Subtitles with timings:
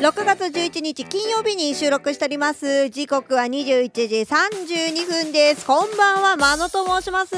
[0.00, 2.88] 6月11日金曜日に収録しております。
[2.88, 5.66] 時刻は21時32分です。
[5.66, 7.36] こんばんはまのと申します。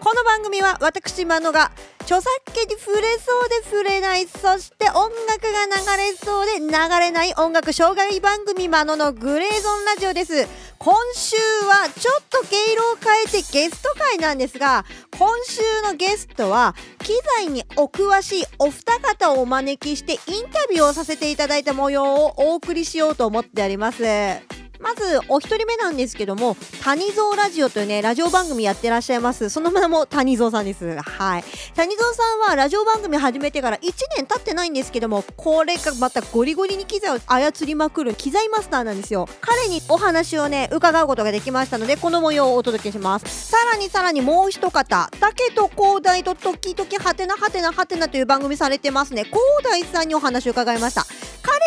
[0.00, 1.70] この番組は私まのが
[2.00, 6.70] 著作権に触れそうで触れないそして音楽が流れそうで流
[7.00, 10.48] れない音楽障害番組まののグレーゾンラジオです。
[10.78, 11.36] 今週
[11.66, 14.84] はちょっと毛色を変えてゲスト会なんですが
[15.18, 24.65] 今週のゲストは機材にお詳しいお二方をお招きしてインタビューをさせていただいた模様をお送りしようと思っております。
[24.86, 29.50] まずお一人目なんですけども谷蔵ラジオというねラジオ番組やってらっしゃいます。
[29.50, 30.96] その名も谷蔵さんです。
[30.96, 31.44] はい。
[31.74, 33.80] 谷蔵さんはラジオ番組始めてから1
[34.16, 39.28] 年経ってないんですけどもこれがまたゴリゴリに機材を操りまくる機材マスターなんですよ。
[39.40, 43.50] 彼にお話をね伺うことができましたのでこの模様をお届けします。
[43.50, 49.24] さらにさらにもう一方だけと広大と時々はてなはてなはてなという番組されてますね。
[49.24, 51.04] 広大さんにお話を伺いました。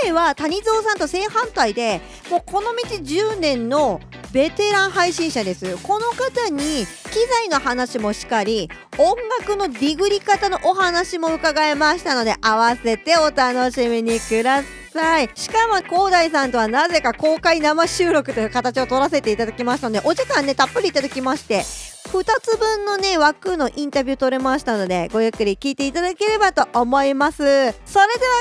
[0.02, 3.99] 彼は谷蔵さんと正反対でもうこの道10年の
[4.31, 5.77] ベテラン配信者です。
[5.77, 14.61] この方に機材の話もしかり音楽のディグり方のお話も伺いましたので合わせてお楽しみにくだ
[14.93, 15.30] さい。
[15.33, 21.63] しかも広大さんとはなぜか公開生収録という形を取らせていただきましたのでお時間ねたっぷりいただきまして
[22.11, 27.38] 2つ分のね枠のインタビュー取れましたのでごゆっくり聞いていただければと思います。
[27.38, 27.73] それでは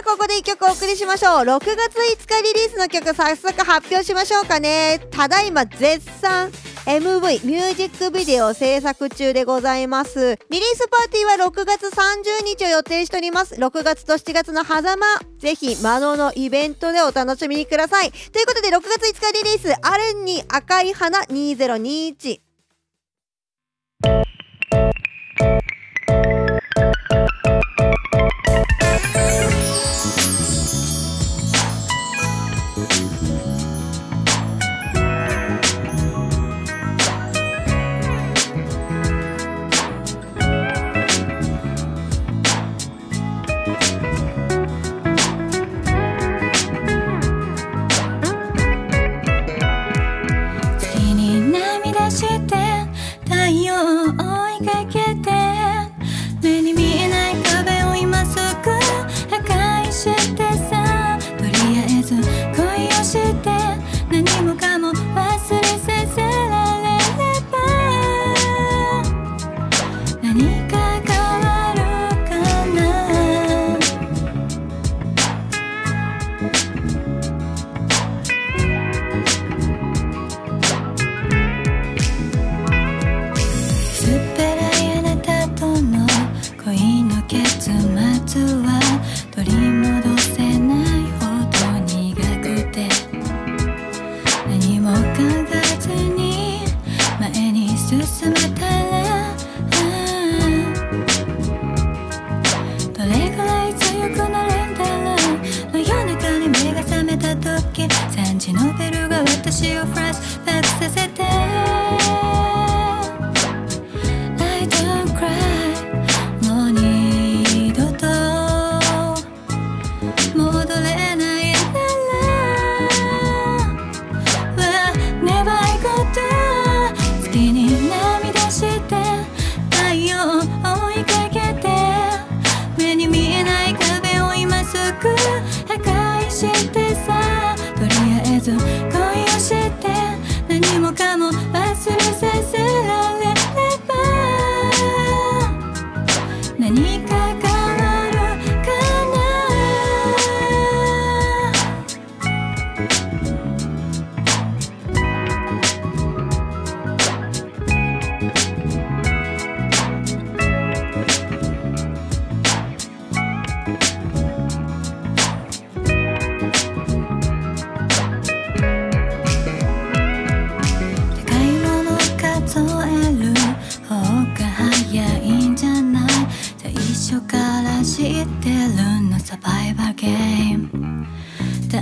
[0.04, 1.38] ここで1曲お送りしましょう。
[1.40, 5.00] 6月5日リリースの曲早速発表しましょうかね。
[5.10, 6.50] ただいま絶賛
[6.86, 10.38] MV ミュージックビデオ制作中でございます。
[10.48, 13.56] リリースパーティーは6月30日を予定しております。
[13.56, 15.06] 6月と7月の狭間。
[15.38, 18.10] ぜひマノのイベントでお楽しみにください。
[18.10, 22.47] ということで6月5日リリースアレンに赤い花2021
[24.00, 24.22] 月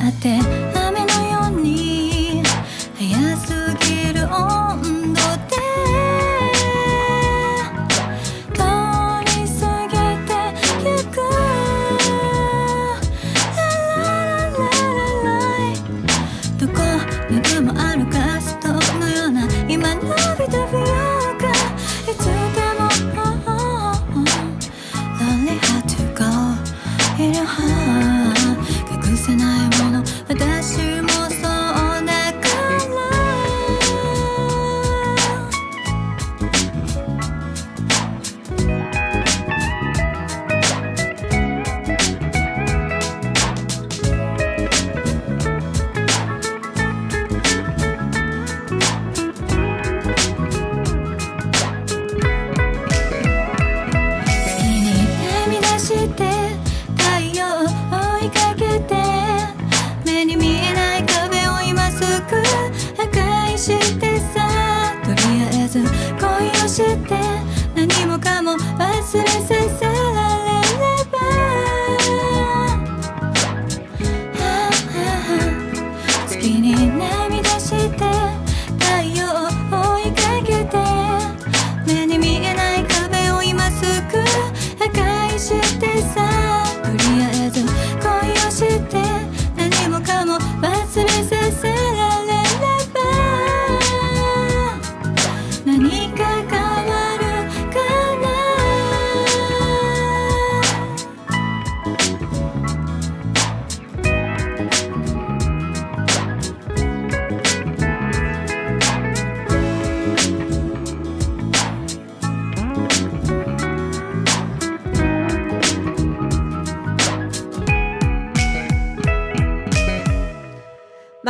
[0.09, 0.66] って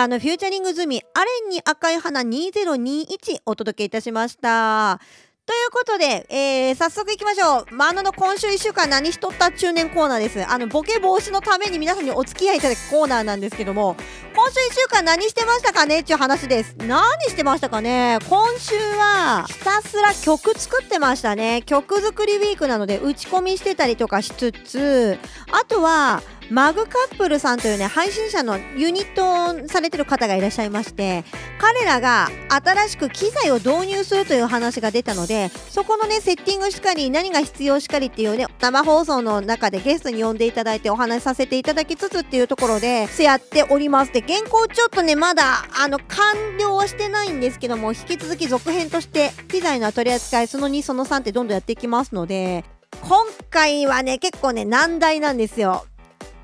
[0.06, 5.00] あ、の、フューチャリング済み、アレンに赤い花2021お届けいたしました。
[5.44, 7.74] ということで、えー、早速いきましょう。
[7.74, 10.44] マーノのの今週1週間何しとった中年コーナーです。
[10.46, 13.96] あの、ボケ防止のために皆さんにお付き合いいただくコーナーなんですけども、
[14.36, 16.00] 今週1週間何してましたかね？
[16.00, 16.76] っていう話です。
[16.76, 18.18] 何してましたかね？
[18.28, 21.62] 今週は、ひたすら曲作ってましたね。
[21.64, 25.18] 曲作りウィークなので、打ち込みしてたりとかしつつ、
[25.50, 31.24] あとは、マグカップルさんというね配信者のユニットをされてる方がいらっしゃいまして
[31.58, 52.64] 彼らが新しく機材を導入するという話が出たのでそこのねセッティングしかり何が必要しかりっていうね生放送の中でゲストに呼んでいただいてお話しさせていただきつつっていうところでやっておりますで原稿ちょっとねまだあの完了はしてないんですけども引き続き続編として機材の取り扱いその2その3ってどんどんやっていきますので
[53.02, 55.86] 今回はね結構ね難題なんですよ。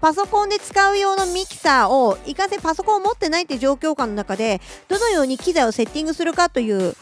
[0.01, 6.97] パソコンで使う用のミキサーをいかんせんパソコンを持ってないって状況下の中でどのように機材をセッティングするかという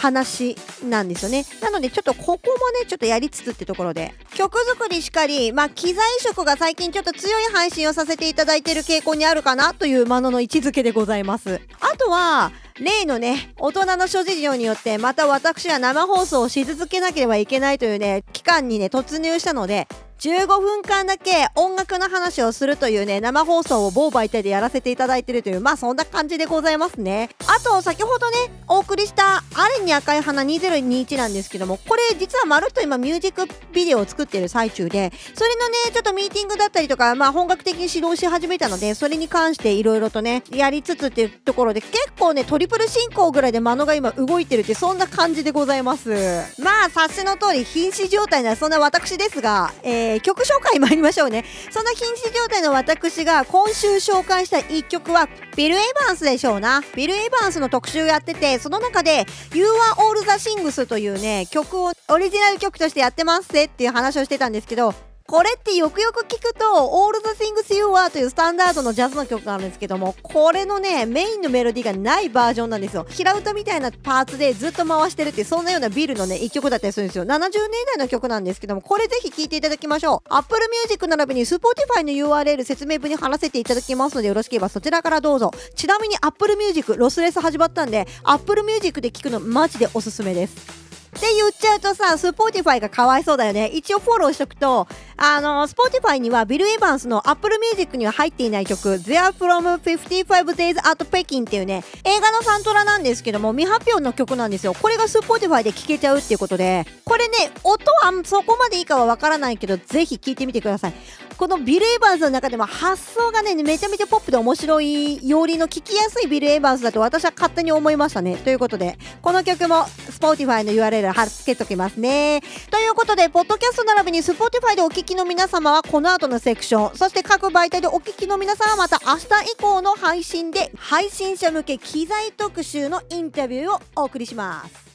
[0.00, 1.44] 話なんですよね。
[1.60, 4.14] なのでちょっとここもねちょっとやりつつってところで。
[4.34, 11.60] 曲作りしかりまあ機材色が最近ちょっと強い配信をさせていただいている傾向にあるかなというものの位置づけでございます。
[11.80, 12.50] あとは
[12.80, 19.86] 例のね大人の諸事情によってまた私は生放送をし続けなければいけないというね期間にね突入したので
[20.20, 27.30] 15分間だけ音楽の話をするというね生放送を某媒体でやらせていただいてるというまあそんな感じでございますね。
[27.46, 28.36] あと先ほどね
[28.68, 46.10] お送りした「あれに赤い花2021」なんですけどもこれ実はまるっと今ミュージックビデオを作ってる最中でそれのねちょっとミーティングだったりとかまあ本格的に指導し始めたのでそれに関していろいろとねやりつつっていうところで結構ねトリプル進行ぐらいでマノが今動いてるってそんな感じでございます。
[46.58, 51.44] まあ察しの通り瀕死状態なそんな私ですが、えー曲紹介参りましょうね。
[51.70, 56.82] そんな瀕死状態の私が今週紹介した1曲はビル・エヴァンスでしょうな。
[56.96, 64.94] ビル・エヴァンスの特集やっててその中で「You Are All the Things」というね曲をオリジナル曲としてやってますぜっていう話をしてたんですけど
[65.30, 73.06] これってよくよく聞くと「All the Things You Are」というスタンダードのジャズの曲があるんですけどもこれのねメインのメロディーがないバージョンなんですよ。
[73.08, 77.24] 平歌みたいなパーツでずっと回してるってそんなようなビルのね一曲だったりするんですよ。
[77.26, 77.52] 70年
[77.86, 80.34] 代の曲なんですけどもこれぜひ聴いていただきましょう。
[80.34, 85.52] Apple Music 並びに Spotify の URL 説明文に貼らせていただきますのでよろしければそちらからどうぞ。
[85.76, 90.89] ちなみに Apple Music ロスレス始まったんで Apple Music で聴くのマジでおすすめです。
[91.16, 93.66] って言っちゃうとさ、 Spotify がかわいそうだよね。
[93.66, 94.86] 一応フォローしとくと、
[95.16, 104.74] あの、 Spotify にはビル・エヴァンスの Apple Music には入っていない曲、 Theme from 55 Days at Peking っていうね、映画のサントラなんですけども、未発表の曲なんですよ。
[104.74, 110.94] これが Spotify で聴けちゃうっていうことで、これね、音はそこまでいいかはわからないけど、ぜひ聴いてみてください。
[111.36, 118.36] このビル・エヴァンスの中でも発想がね、めちゃめちゃポップで面白いよりの聞きやすいビル・エヴァンスだと私は勝手に思いましたね。
[118.36, 122.42] ということで、この曲も Spotify の URL 貼っつけときますね。
[122.70, 134.89] ということで、ポッドキャスト並びに Spotify でお聞きの皆様はこの後のセクション、そして各媒体でお聞きの皆さんはまた明日以降の配信で配信者向け機材特集のインタビューをお送りします。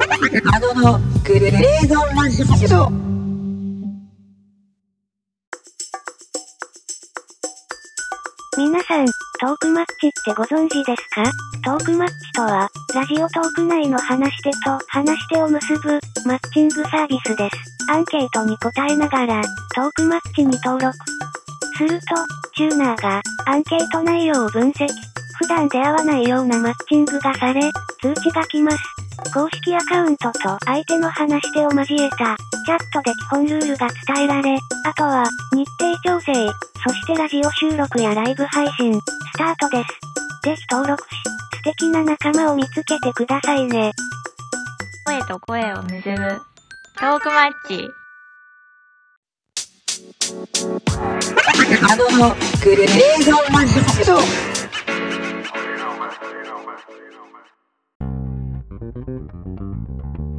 [0.00, 2.88] あののグレーゾンランドセド
[8.56, 9.06] 皆さん、
[9.40, 11.22] トークマッチってご存知ですか？
[11.64, 17.56] トークマッチとは、ラジオトーク内の話し手と話し手を結ぶ、マッチングサービスです。
[17.92, 19.42] アンケートに答えながら、
[19.76, 20.96] トークマッチに登録。
[21.76, 22.06] すると、
[22.56, 24.88] チューナーが、アンケート内容を分析。
[25.40, 27.60] 普段出会わないようなマッチングがされ、
[28.02, 28.78] 通知が来ます。
[29.32, 36.32] 公式アカウントと相手の話し手を交えた、チャットで基本ルールが伝えられ、あとは、日程調整、
[36.86, 39.02] そしてラジオ収録やライブ配信、ス
[39.38, 39.88] タートです。
[40.44, 41.08] ぜひ登録し、
[41.56, 43.92] 素敵な仲間を見つけてくださいね。
[45.08, 46.48] 声と声を結ぶ
[46.98, 47.88] トークマッチ
[51.82, 54.57] あののグレーゾーンラジ
[58.80, 60.37] Thank you.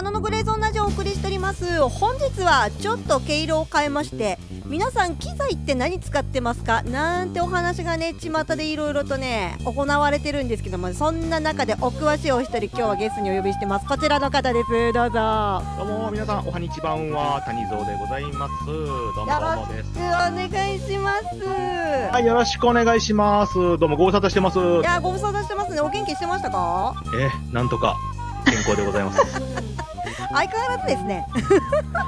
[0.00, 1.78] はい、マノのグレーゾーンラジオをお送りしております。
[1.82, 6.82] 本日はちょっと毛色を変えまして、皆さん機材って何使ってますか？
[6.84, 13.86] なんてお話がね、巷でいろいろとね、行われてるんですけども、そんな中でお詳しいお一人、今日はゲストにお呼びしてます。
[13.86, 14.70] こちらの方です。
[14.94, 15.62] どうぞ。
[15.76, 21.46] どうも皆さんおはにちばんは谷蔵でございますどうもどうもですお願いします。
[21.46, 25.80] はいよろしくお願いしますどうもご無沙汰してますいや、ご無沙汰してますね。
[25.82, 26.94] お元気してましたか？
[27.14, 27.98] えなんとか
[28.46, 29.69] 健康でございます
[30.32, 31.26] 相変わらずですね。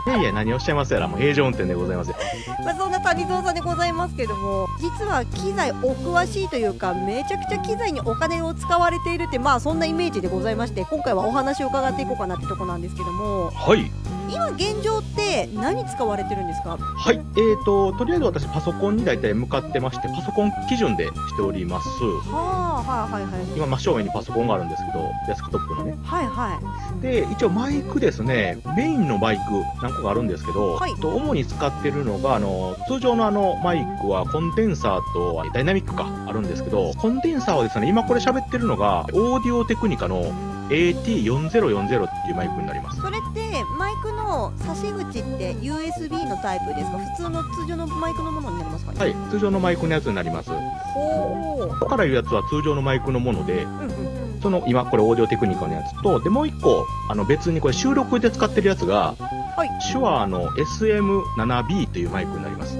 [0.06, 2.16] いやいや何をおっしゃいますやらもう平常運転でございますよ。
[2.64, 13.90] まあ、そんな谷蔵さんでございますけども実は機材お詳しいというかめちゃくちゃ機材にお金を使われているってまあそんなイメージでございまして今回はお話を伺っていこうかなってとこなんですけどもはい。
[14.28, 16.78] 今現状って何使われてるんですか？
[16.78, 17.20] はい。
[17.36, 21.88] えーととりあえず私パソコンに大体向かってましてパソコン基準でしております。
[22.32, 23.42] はあはいはいはい。
[23.56, 25.98] 今真正面にパソコンがあるんですけどデスクトップのね。
[26.04, 26.58] はいは
[26.98, 27.02] い。
[27.02, 29.42] で一応マイクですねメインのマイク
[29.82, 30.94] 何個かあるんですけど、はい。
[30.96, 40.32] と主に使ってるのがあの通常のあのマイクはコンデンサーとダイナミックかあるんですけどコンデンサーはですね今これ喋ってるのがオーディオテクニカの
[40.68, 43.00] AT4040 っていうマイクになります。
[43.00, 43.40] それって
[43.78, 46.98] マイクの差し口って USB のタイプですか？
[46.98, 48.98] 普通の通常のマイクのものになりますかね？
[48.98, 50.50] はい通常のマイクのやつになります。
[50.94, 51.88] ほう。
[51.88, 54.11] からいうやつは通常のマイクのものでうんうん
[54.42, 59.14] その今これオーディオテクニカのやつと、で、もう一個、あの別にこれ収録で使ってるやつが、
[59.56, 62.78] はい、手ーの SM7B というマイクになります。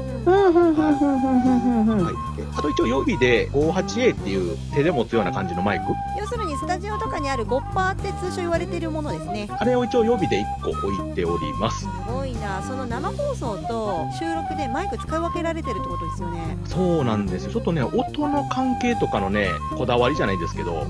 [2.57, 5.85] あと一応予備で 58A っていう手で持つような感じのマイク。
[6.19, 9.49] 要するにスタジオとかにあるゴッパーって通称言われてるものですね。
[9.51, 11.81] あれを一応予備で1個置いております。
[11.81, 11.87] す
[12.43, 16.59] ごいなその生放送と収録でマイク使い分けられてるってことですよね。
[16.67, 17.53] そうなんですよ。
[17.53, 20.87] ちょっとね音の関係とかのねこだわりじゃないですけど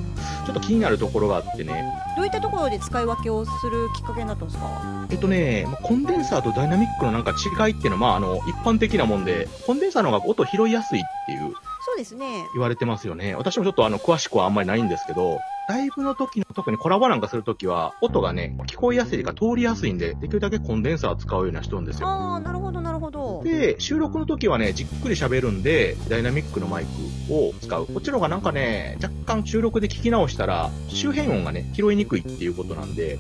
[0.47, 1.85] ちょっと気になるところがあってね。
[2.17, 5.07] どういったところで使い分けをするきっかけになったんですか？
[5.11, 11.55] えっとねまあコンデンサーとダイナミックのなんか違いっていうのはまああの一般的なもんでコンデンサーの方が音拾いやすいっていう。
[11.85, 12.47] そうですね。
[12.55, 13.35] 言われてますよね。
[13.35, 22.09] 私もちょっとあの詳しくはあんまりないんですけどライブの時の特にコラボなんかするときは音がね聞こえやすいか通りやすいんでできるだけコンデンサー使うような人なんですよ。
[22.09, 23.43] ああなるほどなるほど。
[23.45, 26.85] で、収録の時はね、じっくり喋るんで、ダイナミックのマイ
[27.29, 27.87] クを使う。
[27.87, 33.19] こっちの方がなんかね、若干収録で聞き直したら、周辺音がね、拾いにくいっていうことなんで、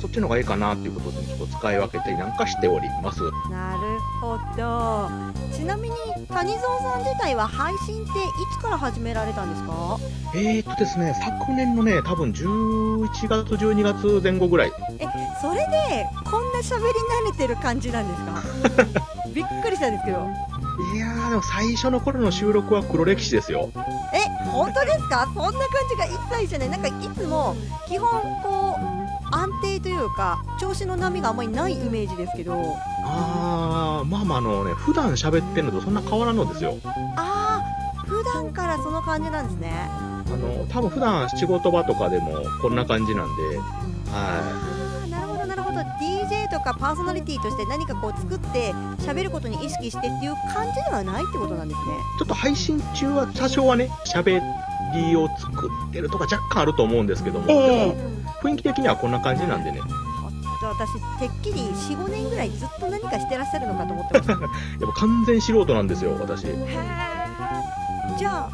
[0.00, 3.22] そっちの方がいいかなっていうことで、ちょっと使い分けたりなんかしております。
[3.50, 3.80] なる
[4.20, 5.08] ほど。
[5.54, 5.96] ちなみに
[6.28, 8.12] 谷蔵さん自体は配信ってい
[8.58, 9.98] つから始められたんですか？
[10.34, 14.72] えーとですね、昨年のね、多分11月、12月前後ぐらい。
[14.98, 15.06] え
[15.40, 16.84] それでこんな喋り
[17.28, 18.22] 慣れてる感じなんです
[18.82, 19.00] か？
[19.34, 20.18] びっくりしたんですけど
[20.94, 23.70] いやー、でも最初の頃の収録は黒歴史ですよ。
[24.14, 25.26] え本当ですか？
[25.34, 25.58] そんな感
[25.90, 27.54] じが一切じゃないなんかいつも
[27.86, 28.08] 基本
[28.42, 32.54] こう安定というか調子の波があんまりないイメージですけど
[33.04, 36.74] あー、まあまああのね、普段喋ってるのとそんな変わらんのですよ。
[37.16, 39.90] ああ普段からその感じなんですね
[40.32, 43.62] あの、多分普段仕事場とかでもこんな感じなんで、は
[44.12, 45.78] ああなるほどなるほど。
[46.00, 51.94] DJ とかパーソナリティとして何かこう作って喋ることに意識してっていう感じではないってことなんですね。
[52.16, 52.18] い。
[52.18, 54.40] ちょっと配信中は多少はね、喋
[54.94, 57.94] りを作ってるとか若干あると思うんですけども、でも
[58.42, 59.80] 雰囲気的にはこんな感じなんでね、
[60.62, 64.32] 私てっきり45年ぐらいずっと何かしてらっしゃるのかと思ってました。
[64.32, 66.46] やっぱ完全素人なんですよ、私。
[68.18, 68.50] じゃあ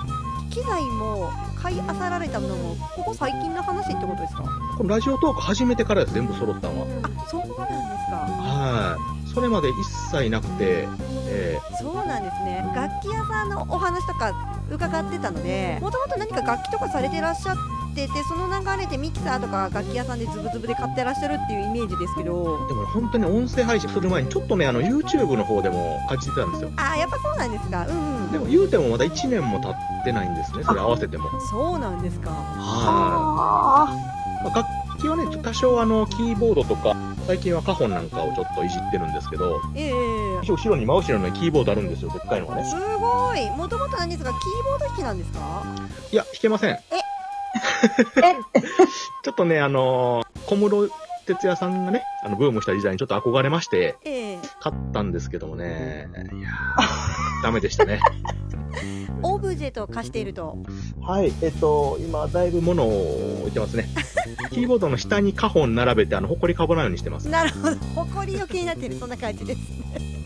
[0.50, 1.30] 機材も
[1.62, 4.42] 買い漁られたのもここ最近の話ってことですか？
[4.76, 6.86] このラジオトーク始めてからです、全部揃ったのは。
[7.04, 9.28] あそうなんですかはい。
[9.32, 10.86] それまで一切なくて、
[11.28, 14.32] えそうなんですね楽器屋さんのお話とか
[14.70, 17.60] 伺ってたのでもともと何か楽器とかされてらっしゃって
[17.94, 26.70] てその流れでミキサーとか楽器屋さんでズブズブで買ってらっしゃるっていうイメージですけどーでも本当に音声配信する前にちょっとね、あの YouTube の方でも感じてたんですよ。
[26.76, 31.28] あーやっぱそうなんですかうんうんでも言うてもまだ1年も経ってないんですね、それ合わせても。
[31.50, 33.88] そうなんですかは
[34.42, 34.44] い。
[34.44, 34.68] まあ楽
[35.00, 36.94] 器はね、多少あの、キーボードとか、
[37.26, 39.92] 最近はカホンなんかをちょっといじってるんですけど、ええ
[40.48, 42.64] 後ろに真後ろにキーボードあるんですよ、でっかいのがね。
[42.64, 44.30] すごいもともと何ですか？
[44.30, 45.62] キーボード弾きなんですか？
[46.10, 46.78] いや、弾けません。
[49.24, 50.90] ちょっとね、あのー小室
[51.24, 58.00] 哲也さんがね、あの、ブームした時代にちょっと憧れまして、ええ買ったんですけどもね、いやー、ダメでしたね。
[59.22, 60.58] オブグジェと化していると。
[61.00, 63.88] はい、えっと、今、だいぶ物を置いてますね。
[64.50, 67.28] キーボードの下にカホン並べて、あの、埃かぶらないようにしてます。
[67.28, 67.76] なるほど。
[67.94, 70.21] 誇りよけになってる、そんな感じですね。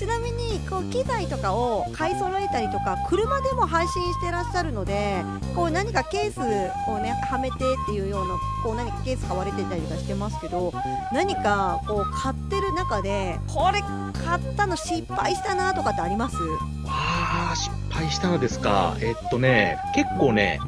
[0.00, 5.22] ちなみにこう機材とかを買い揃えたりとか車でも配信してらっしゃるので
[5.54, 10.72] こう何かケースをねはめてっていうようなこう何かケース買われてたりとかしてますけど
[11.12, 13.82] 何かこう買ってる中でこれ
[14.24, 16.36] 買ったの失敗したなとかってあります？
[16.36, 18.96] わあ、失敗したのですか。
[19.02, 20.60] えっとね、結構ね、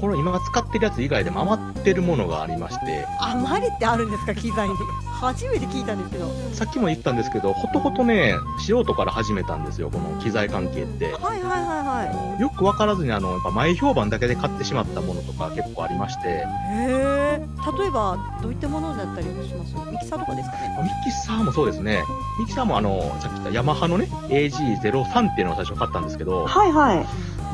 [0.00, 4.34] この今使ってるやつ以外でも余ってるものがありまして、余りってあるんですか？
[4.34, 4.74] 機材に。
[5.18, 6.30] 初めて聞いたんですけど。
[6.52, 11.06] さっきも言ったんですけど、ほとほとね、素人から始めたんですよ、この機材関係って。
[11.12, 12.40] はいはいはいはい。
[12.40, 17.40] よくわからずに、あの、やっぱ前評判だけで買ってしまったものとか結構ありまして、へえ
[17.78, 19.74] 例えばどういったものだったりします？
[19.90, 20.78] ミキサーとかですかね？
[20.84, 22.04] ミキサーもそうですね。
[22.38, 27.06] ミキサーもあの、さっき言ったヤマハのね、AG03 っていうのを最初買ったんですけど、はいはい。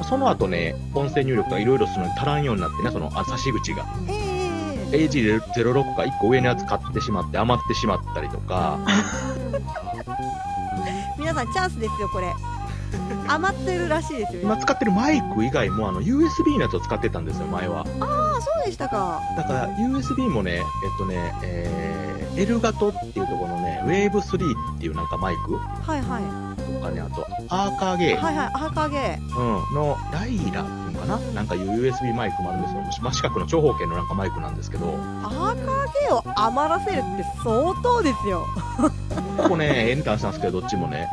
[0.03, 3.87] その後ね、音声入力がいろいろするのに足らんようになってね、その、あ差し口が。
[4.09, 4.35] ええええ
[4.95, 8.79] AG06 か1個上のやつ買ってしまって余ってしまったりとか、
[11.19, 12.33] 皆さんチャンスですよこれ。
[13.27, 14.43] 余ってるらしいですよ。
[14.43, 17.85] 今使ってるマイク以外もあの USB のやつを使ってたんですよ、前は。
[18.01, 19.21] ああそうでしたか。
[19.37, 20.65] だから USB もね、えっ
[20.99, 26.23] とね、えー、エルガトっていうところのね、Wave3 っていうなんかマイクはいはい。
[26.73, 31.19] とかね、あとアーカーゲー、はいはいアーカーゲうん、のライラっていうのかな？
[31.33, 32.85] なんかいう USB マイクもあるんですよ。
[32.93, 38.47] 真四角の長方形のなんかマイクなんですけど、ーアーカーゲーを余らせるって相当ですよ。
[39.37, 41.09] ここね、エンターしたんですけど、どっちもね。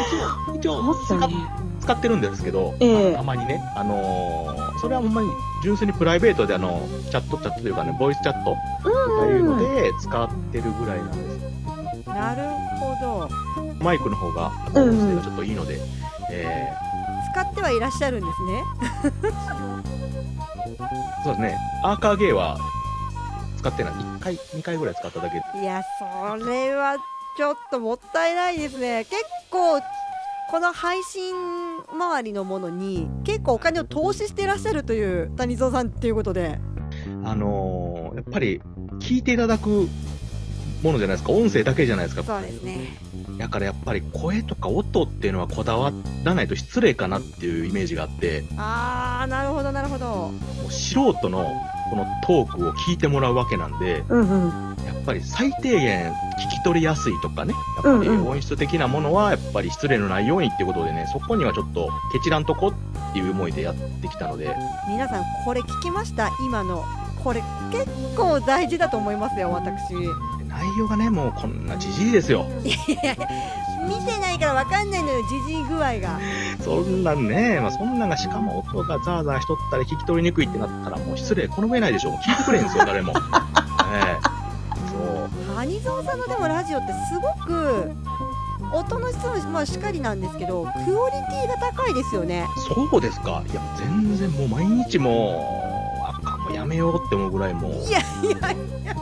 [0.54, 1.34] 一応、思ったね。
[1.80, 3.14] 使ってるんですけど、ええ。
[3.14, 5.28] たまにね、あのーそれはほんまに
[5.62, 8.90] 純粋にプライベートであの、チャット、チャットというかね、ボイスチャットと
[9.20, 11.50] かいうので使ってるぐらいなんです。
[12.06, 12.42] なる
[12.78, 13.28] ほど
[13.80, 15.80] マイクの方が、音声がちょっといいので、
[16.30, 16.72] え
[17.32, 22.58] 使ってはいらっしゃるんですねー、 そうですね、アーカーゲーは
[23.58, 23.92] 使ってない。
[23.92, 25.62] 1回、2回ぐらい使っただけで。
[25.62, 26.96] いやそれは
[27.36, 29.80] ちょっともったいないですね結構
[30.50, 31.34] この配信
[31.90, 36.58] 周りのものに結構お金を投資していらっしゃるという谷蔵さんっていうことで
[37.24, 38.60] あのーやっぱり、
[38.98, 39.88] 聞いていただく
[40.82, 41.32] ものじゃないですか。
[41.32, 42.22] 音声だけじゃないですか。
[42.22, 42.98] そうですね
[43.40, 45.92] だからやっぱり声とか音っていうのはこだわ
[46.24, 50.06] らないと失礼かなっていうイメージがあって、ああなるほどなるほど。
[50.06, 50.32] も
[50.68, 51.50] う素人の
[51.90, 54.84] このトークを聞いてもらうわけなんで、うんうん。
[54.84, 64.54] やっぱり最低限聞き取りやすいとかね、やっぱり音質的なものはやっぱり失礼のないようにっていうことでね、そこにはちょっとケチらんとこっていう思いでやってきたので、
[64.86, 66.30] 皆さんこれ聞きました？
[66.44, 66.84] 今の。
[67.24, 69.92] これ結構大事だと思いますよ私
[70.50, 72.46] 内容がね、もうこんなじじいですよ。
[72.64, 73.16] いやいや
[73.88, 76.20] 見てないから分かんないのよじじい具合が
[76.62, 82.10] そんなんね、まあ、そんなんがしかも音がザーザーしとったり聞き取りにくいってなったらもう失礼、この上ないでしょ。
[82.10, 83.14] もう聞いてくれんすよ、誰も。
[83.94, 84.30] ええ
[84.90, 85.56] そう。
[85.56, 87.92] 谷蔵さんのでもラジオってすごく
[88.72, 93.42] 音の質もまあしっかりなんですけどクオリティが高いですよねそうですか。
[93.50, 95.59] いや、全然もう毎日もう、
[96.70, 97.72] めようって思うぐらいもう。
[97.72, 98.94] いやいやいや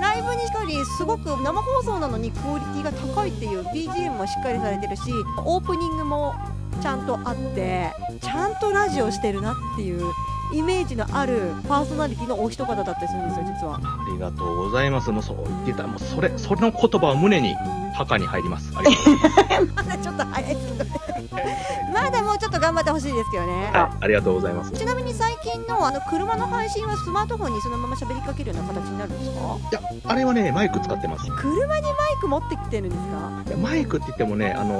[0.00, 5.02] ライブにしかりすごく生放送なのにクオリティが高いっていう BGM もしっかりされてるし
[5.44, 6.34] オープニングも
[6.80, 10.12] ちゃんとあってちゃんとラジオしてるなっていう
[10.52, 15.10] イメージのあるパーソナリティのお一方だったりするんですよ実はありがとうございます。
[15.10, 17.54] もうそう言ってたら、もうそれ、それの言葉を胸に
[17.94, 18.72] 墓に入ります。
[18.76, 19.72] ありがとうございます。
[19.74, 24.72] まだちょっと早いですけどねまだ もうちょっと頑張ってほしいですけどねはい、ありがとうございます。
[24.72, 29.38] ちなみに最近のあの車の配信はスマートフォンにそのまま喋りかけるような形になるんですか？
[29.70, 31.28] いや、あれはね、マイク使ってます。
[31.28, 33.44] い車にマイク持ってきてるんですか？
[33.52, 34.74] やマイクって言ってもね、あの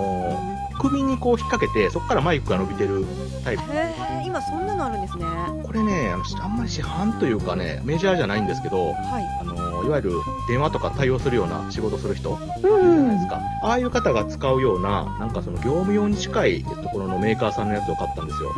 [0.50, 3.06] ー首にこう引っ掛けて、そこからマイクが伸びてる
[3.44, 3.62] タイプ。
[3.62, 5.24] へえ今そんなのあるんですね
[5.62, 8.94] これね、あの、あんまり市販というかね、メジャーじゃないんですけど、はい
[9.40, 9.53] あのー
[9.84, 10.12] いわゆる
[10.48, 13.40] 電話とか対応するような仕事する人、うじゃないんですか。
[13.62, 18.54] ああいう方が使うような、なんかその業務用に近いところのメーカーさんのやつを買ったんですよ。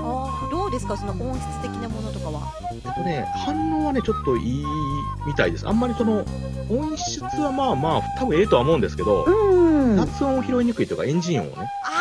[0.51, 0.97] どうですか？
[0.97, 2.43] その音質的なものとかは？
[2.73, 4.65] えっとね、反応はね、ちょっといい
[5.27, 5.69] みたいです。
[5.69, 6.25] あんまりその、
[6.69, 9.97] 音質はまあまあ、多分ええとは思うんですけど、うん。
[9.97, 11.96] 雑音を拾いにくいというか、エンジン音をね、ああ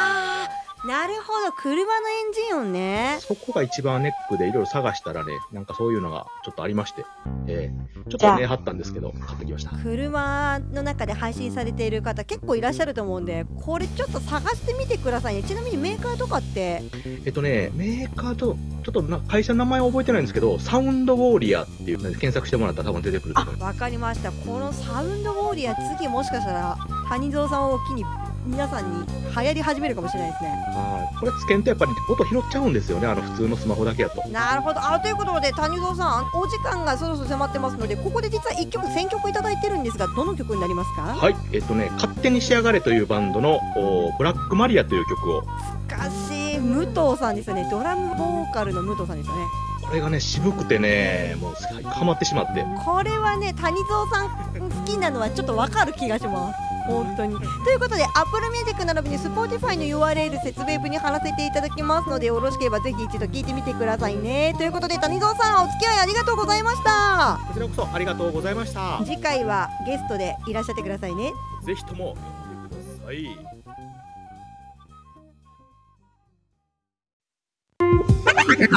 [0.85, 1.51] なるほど。
[1.51, 3.17] 車のエンジン音ね。
[3.19, 7.05] そこが一番ネックでいろいろ探したらね、なんかそういうのがちょっとありまして、
[7.47, 9.71] えー、ちょっとね、張ったんですけど、買ってきました。
[9.77, 15.43] 車の中で配信されている方結構いらっしゃると思うんでこれちょっと探してみてくださいね。
[15.43, 16.83] ちなみにメーカーとかって？
[17.25, 23.63] えっとね、メーカーと、ちょっとな会社の名前は覚えてないんですけど、サウンドウォーリアっていうので検索してもらったら多分出てくると思います。
[23.63, 24.31] わかりました。
[24.31, 26.77] このサウンドウォーリア次もしかしたら
[27.09, 28.03] 谷蔵さんを機に
[28.45, 30.49] 皆さんに流行り始めるかもしれないですね。
[30.49, 31.17] はい。
[31.19, 34.27] これつけんとやっぱり音拾っちゃうんですよね、あの普通のスマホだけやと。
[34.29, 34.79] なるほど。
[34.79, 41.01] あということで谷蔵さんお時間がそろそろ迫ってますのでここで実は1曲選曲いただいてるんですがどの曲になりますか？
[41.01, 45.47] はい、えっとね、勝手に仕上がれというバンドの、おブラックマリアという曲を、し
[45.95, 47.67] かし武藤さんですよね。
[47.71, 49.45] ドラムボーカルの武藤さんですよね。
[49.81, 51.53] これがね、渋くてね、もう
[51.84, 52.65] ハマってしまって。
[52.84, 54.29] これはね谷蔵さん
[54.60, 68.99] 好きなのはちょっとわかる気がします本当にということで Apple Music 並びに Spotify の URL 説明文に貼らせていただきますのでよろしければぜひ一度聞いてみてくださいねということで谷蔵さんお付き合いありがとうございましたこちらこそありがとうございました。
[69.05, 71.31] 次回はゲストでいらっしゃってくださいね
[71.63, 73.55] ぜひとも呼んでください。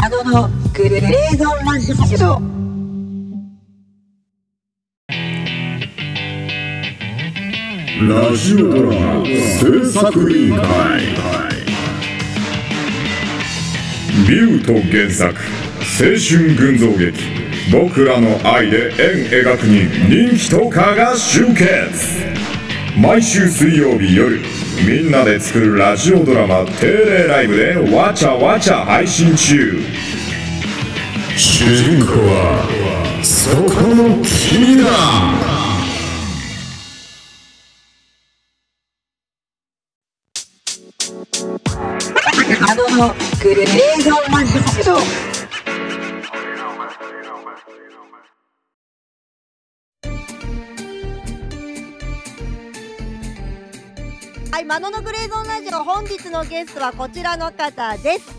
[0.03, 2.58] あののグレーゾーンラジオ
[8.01, 10.63] ラジオドラマ制作委員会。
[14.29, 15.35] ビュート原作
[15.99, 17.13] 青春群像劇。
[17.73, 19.89] 僕らの愛で円描くに
[20.29, 22.23] 人気とかが集結。
[22.97, 24.43] 毎週水曜日夜
[24.87, 29.83] みんなで作るラジオドラマ定例ライブでわちゃわちゃ配信中。
[31.37, 35.58] 主人公はそこの君だ。
[44.89, 44.95] ーンラジオ
[54.51, 58.39] はいマノのグレーゾーンラジオ本日のゲストはこちらの方です。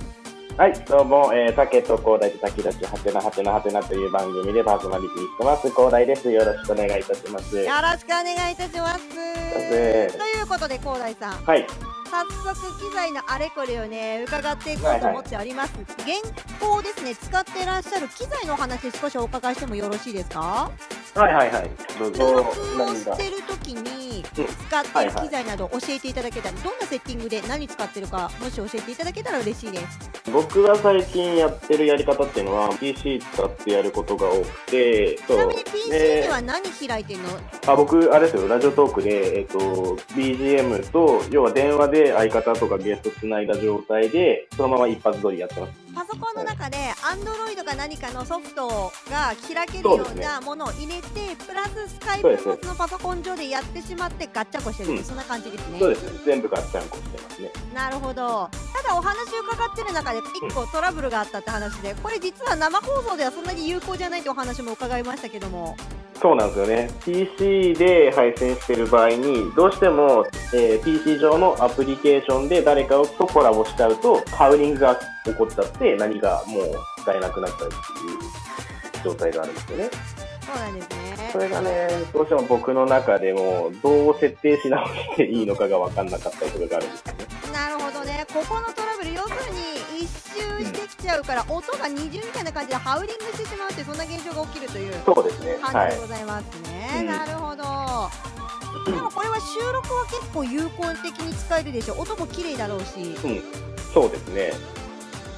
[0.58, 6.30] はい、どうも、えー、竹と広大と滝立ち、はてなはてなはてなという番組でパーソナリティしてます、広大です。
[6.30, 7.56] よろしくお願いいたします。
[7.56, 9.08] よろしくお願いいたします。
[9.08, 11.32] すということで広大さん。
[11.46, 11.66] はい、
[12.10, 16.22] 早速機材のあれこれをね伺っていこうと思っております、現
[16.60, 17.16] 行ですね。
[17.16, 20.72] 使ってらっしゃる機材のお話少しお伺いしてもよろしいですか？
[21.16, 21.70] はいはいはい。
[21.98, 23.18] どう収ぞ録、をし。
[23.18, 24.46] てる時にうん。
[24.46, 30.10] 使っている機材など教えていただけたら、どんなセッティングで何使ってるかもし教えていただけたら嬉しいです。
[30.32, 37.30] 僕が最近やってるやり方っていうのは、PC 使ってやることが多くて、ちなみに PC ででは何開いてるの、
[37.68, 39.58] あ僕、あれですよ、ラジオトークで、えっ、と、
[40.16, 45.74] BGM と、要は電話で相方とかゲストつないだ状態で、そのまま一発撮りやってます。
[45.94, 52.48] パソコンの中で Android か何かのソフトが開けるようなものを入れて、プラススカイプそうです。
[52.48, 55.04] もそのパソコン上でやってしまってガッチャコしてる、うん。
[55.04, 55.80] そんな感じですね。
[55.80, 57.52] そうですね、全部ガッチャンコしてますね。
[57.74, 58.50] なるほど。
[58.82, 65.76] ただお話伺ってる中で1個トラブルがあったって話でこれ実は生放送ではそんなに有効じゃないってお話も伺いましたけども
[66.22, 66.90] そうなんですよね。
[67.06, 79.90] PC で配信してる場合に、どうしても、えー PC 上のアプリケーションで誰かとコラボしちゃうと、ハウリングが起こっちゃって、何がもう使えなくなっちゃうっていう状態があるんですよね。
[80.42, 87.30] そうなんですねそれがね、どうしても僕の中でも、どう設定し直していいのかが分かんなかったりとかがあるんですよね。
[87.54, 89.99] なるほどねここのトラブル要するに一
[90.40, 95.52] 周してきちゃうから音が二重みたいな感じでハウリングしてしまうってそんな現象が起きるというそうですね。
[95.52, 96.02] はい感じで。
[96.02, 97.64] ございますね、うんなるほど
[98.86, 103.44] でもこれは収録は結構有効的に使えるでしょ音も綺麗だろうしうん。
[103.94, 104.52] そうですね。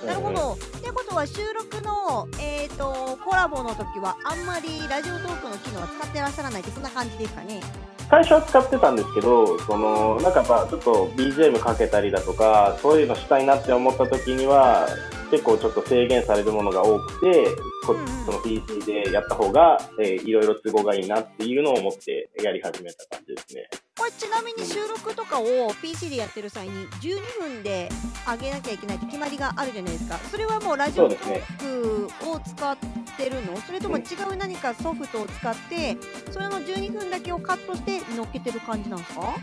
[0.05, 0.53] なるほど。
[0.53, 7.61] ってことは収録の、えー、とコラボの時はあんまりラジオトークの機能は使ってらっしゃらないってそんな感じですかね？
[8.09, 14.85] 最初は使ってたんですけど、そのなんかやっぱちょっと BGM かけたりだとか、そういうのしたいなって思った時には、
[15.31, 17.47] 結構ちょっと制限されるものが多くて、
[17.87, 23.69] こその PC でやった方が、えーいろいろ都合がいいなっていうのを思ってやり始めた感じですね。
[23.97, 25.45] これちなみに収録とかを
[25.81, 27.89] PC でやってる際に12分で
[28.27, 30.17] 上げなきゃいけないって決まりがあるじゃないですか。
[30.17, 32.77] それはもうラジオトークを使っ
[33.17, 33.55] てるの？
[33.61, 35.97] それとも違う何かソフトを使って
[36.31, 39.35] それの12分だけをカットして乗っけてる感じなんですか？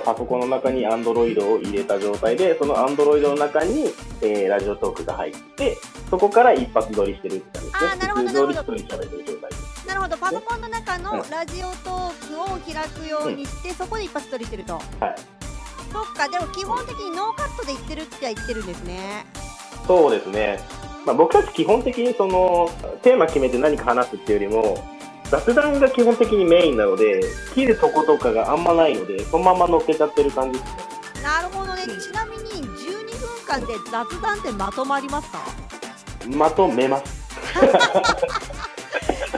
[0.00, 3.86] パソコンの中に Android を入れた状態で、その Android の中に、
[4.22, 5.76] えーラジオトークが入って、
[6.10, 7.90] そこから一発撮りしてるって感じですね。
[7.92, 9.88] あーなるほど普通通り一人喋ってる状態です。
[9.88, 14.74] なるほど、パソコンの中のうんラジオトークを開くようにして、そこで一発撮りしてると。
[14.74, 14.84] はい。
[15.92, 19.26] そっか、でも基本的にノーカットで言ってるっては言ってるんですね。
[19.86, 20.60] そうですね。
[21.06, 22.68] まあ、僕たち基本的にその
[23.02, 24.97] テーマ決めて何か話すっていうよりも
[25.30, 27.20] 雑談が基本的にメインなので
[27.54, 31.22] 切るとことかがあんまないのでそのまま乗っけちゃってる感じですね。
[31.22, 31.82] なるほどね。
[32.00, 35.38] ちなみに12分間で雑談ってまとまりますか？
[36.30, 37.28] まとめます。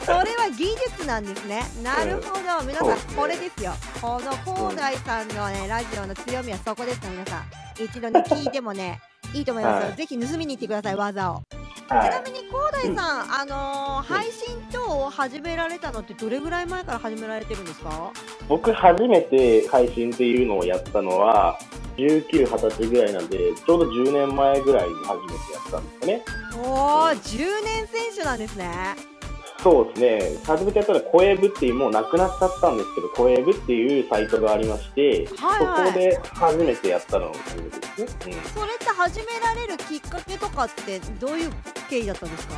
[0.04, 1.62] それは技術なんですね。
[1.82, 2.64] なるほど。
[2.64, 3.72] 皆さんこれですよ。
[4.00, 7.44] この広大さんのねラジオの強みはそこですよ皆さん。
[7.82, 9.00] 一度ね 聞いてもね
[9.34, 9.96] いいと思いますよ、はい。
[9.96, 11.42] ぜひ盗みに行ってください技を。
[11.88, 18.12] ちはなみに広大さん、あのー配信等を始められたのってどれぐらい前から始められてるんですか？
[18.14, 21.58] い、僕、初めて配信っていうのをやったのは、
[21.96, 26.24] 19、20歳ぐらいなんで、ちょうど10年前ぐらいに初めてやったんですよね。
[26.64, 29.09] おー10年選手なんですね
[29.62, 38.36] そうですね、初めてやったら、コエブっていう、もうなくなっちゃったんですけど、コエブっていうサイトがありまして、はいはいそこで初めてやったのが初めてですね。
[38.54, 41.50] それって始められるきっかけとかってどういう
[41.90, 42.54] 経緯だったんですか？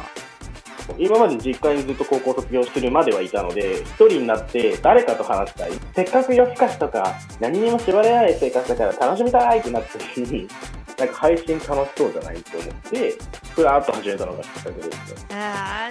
[0.96, 5.72] うん、今まで実家にずっと高校卒業するまではいたので、一人になって誰かと話したい。
[5.94, 10.48] せっかく夜更かしとか、何にも縛られない生活だから楽しみたいってなった時に、
[10.98, 13.14] なんか配信楽しそうじゃないって思って、
[13.54, 14.96] ふらーっと始めたのがきっかけですね。
[15.30, 15.34] え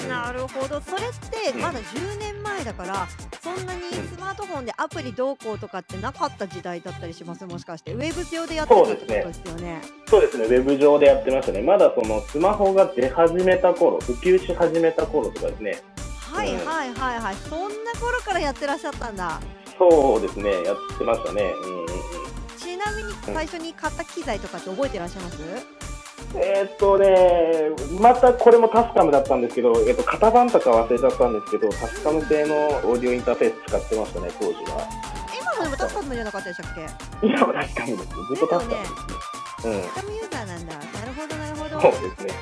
[0.03, 0.79] ー、なるほど。
[0.81, 1.61] それってうん。
[1.61, 3.07] まだ10年前だから
[3.41, 7.45] そんなにスマートフォンでアプリどうこうとかってなかった時代だったりします？
[7.45, 7.93] もしかして。
[7.93, 9.81] ウェブ上でやってたってことですよね。
[10.07, 11.61] そうですね、ウェブ上でやってましたね。
[11.61, 15.81] まだそのスマホが出始めた頃、普及し始めた頃とかですね。
[16.31, 16.65] はいうん。
[16.65, 17.35] はいはいはい。
[17.35, 19.39] そんな頃からやってらっしゃったんだ。
[19.77, 21.41] そうですね、やってましたね。
[21.41, 22.20] うん
[22.85, 25.37] なみに最初に買った機材とかって覚えてらっしゃいます？
[26.33, 34.87] えーっとね、またこれもタスカムだったんですけど、えっと、型番とか忘れちゃったんですけど、タスカム製のオーディオインターフェース使ってましたね、当時は。
[35.35, 36.75] 今のでもタスカムじゃなかったでしたっ
[37.21, 37.27] け？
[37.27, 38.07] 今もタスカムです。
[38.07, 38.95] ずっとタスカムですね。
[39.61, 41.71] タスカムユーザーなんだなるほどなるほうん。
[41.71, 42.33] どそうですね。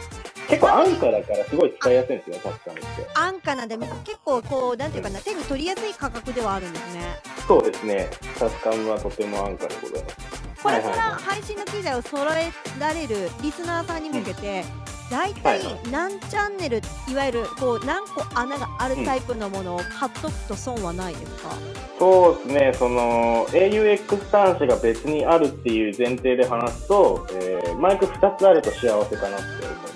[0.49, 2.87] 結構安価だからすごい使いやすいんですよ、タスカムって。
[3.13, 7.01] 安価なんで結構こうなんていうかな手に取りやすい価格ではあるんですね
[7.47, 8.09] そうですね。
[8.37, 10.15] タスカムはとても安価でございます。
[10.61, 14.65] これから配信の機材を揃えられるリスナーさんに向けて、
[15.09, 21.51] 大体何チャンネルいわゆるこう何個穴があるタイプのものを買っとくと損はないですか、
[21.97, 29.88] そうですね、その AUX 端子が別にあるっていう前提で話すと、えーマイク2つあると幸せかなって思います。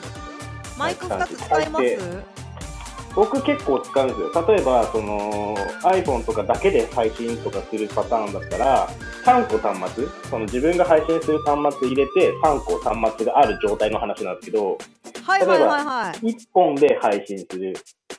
[0.84, 1.98] マイク2つ使えます？
[3.16, 4.48] 僕結構使うんですよ。
[4.48, 8.90] 例えば、その iPhone とかだけで配信とかするパターンだったら、
[9.24, 14.80] 3個端末、その自分が配信する端末入れて3個端末がある状態の話なんですけど、
[15.24, 17.76] はいはいはいはい1本で配信する。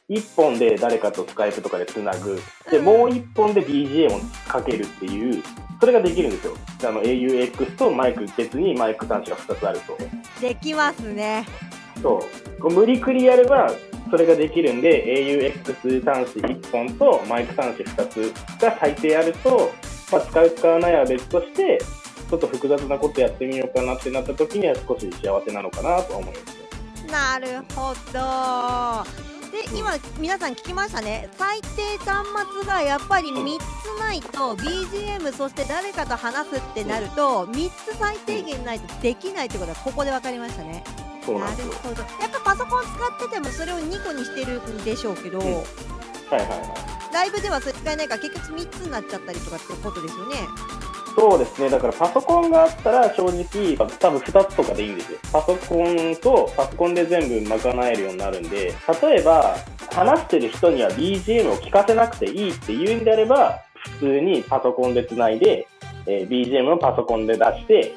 [0.09, 2.41] 1本で誰かとスカイプとかでつなぐ。
[2.71, 5.43] で、もう1本で BGM をかけるっていう、
[5.81, 6.57] それができるんですよ。
[6.85, 9.99] あの AUX とマイク別にマイク端子が2つあると。
[10.41, 11.45] できますね
[12.03, 12.19] そ
[12.59, 12.61] う。
[12.61, 13.71] こう無理くりやれば、
[14.11, 19.73] それができるんで、AUX 端子1本とマイク端子2つが最低あると、
[20.13, 21.79] まあ、使う使わないは別として、
[22.31, 26.65] ちょっと複雑なことやってみようかなってなった時には少し幸せなのかなとは思いますね。
[27.11, 32.27] なるほどで今皆さん聞きましたね最低端
[32.61, 40.83] 末がやっぱり3つないと BGM そして誰かと話すってなると3つ最低限ないとできないってことはここで分かりましたね
[41.25, 41.73] そうなんですよ。
[41.73, 46.55] なるほどやっぱパソコン使っててもそれを2個にしてるんでしょうけど、はいはいは
[47.11, 47.15] い。
[47.15, 50.37] ライブではそれ使えないから結局3つになっちゃったりとかってことですよね
[51.17, 51.71] そうですね。
[51.71, 55.19] だからパソコンがあったら正直、多分2つとかでいいんですよ。
[55.33, 59.57] パソコンとパソコンで全部賄えるようになるんで、例えば
[59.93, 63.63] 話してる人には BGM を聞かせなくていいっていうんであれば、
[64.01, 65.69] 普通にパソコンでつないで、
[66.07, 67.95] えー BGM をパソコンで出して、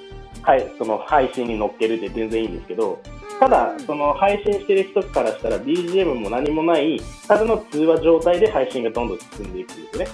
[0.47, 3.01] はい、その配信に乗っけるで全然いいんですけど、
[3.37, 10.07] ただ、その配信してる人からしたら BGM も何もない、ただの通話状態で配信がどんどん進んでいくんですね。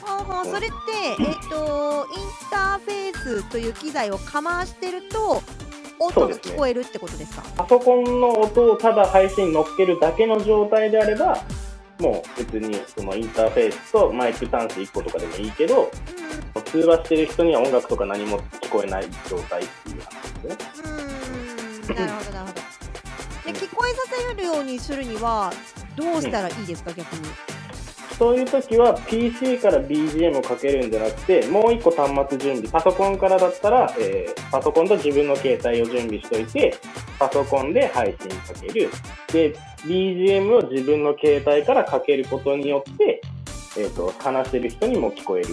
[0.00, 0.76] ほうほうそれって、
[1.18, 5.42] えっとインターフェースという機材をかましてると
[5.98, 7.42] 音が聞こえるってことですか？
[7.56, 11.36] パソコンの音をただ配信に乗っけるだけの状態であれば、
[11.98, 15.90] もう別にそのインターフェースとマイク端子1個とかでもいいけど、
[16.62, 20.56] 通話してる人には音楽とか何も聞こえない状態っていう話ですね。
[21.86, 25.52] うーんなるほどなるほどで聞こえさせるようにするには
[25.96, 27.28] どうしたらいいですか逆に？
[28.18, 36.76] そういう時は PC から BGM をかけるんじゃなくて、もう1個端末準備、パソコンからだったら、えーパソコンと自分の携帯を準備しといて、
[37.18, 38.88] パソコンで配信かける。
[39.32, 39.52] で、
[39.84, 43.20] BGM を自分の携帯からかけることによって、
[43.76, 45.48] えっ、と、話してる人にも聞こえる。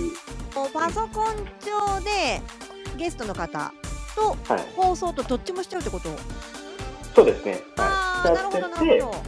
[0.52, 2.42] パソコン上で
[2.98, 3.74] ゲストの方
[4.16, 4.66] とはい。
[4.76, 6.10] 放送とどっちもしちゃうってこと？
[7.16, 7.60] そうですね。
[7.78, 8.38] あはい。
[8.38, 9.24] あなるほどなるほど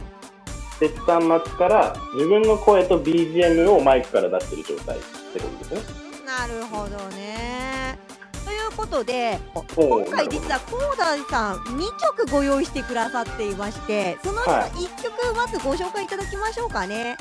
[0.80, 6.24] 別端末から自分の声と BGM をマイクから出してる状態ってことですね。
[6.26, 7.98] なるほどね
[8.44, 11.80] ということでお今回実は広大さん2
[12.16, 17.16] 曲ご用意してくださっていましてそのうちのはい1曲まずご紹介いただきましょうかね。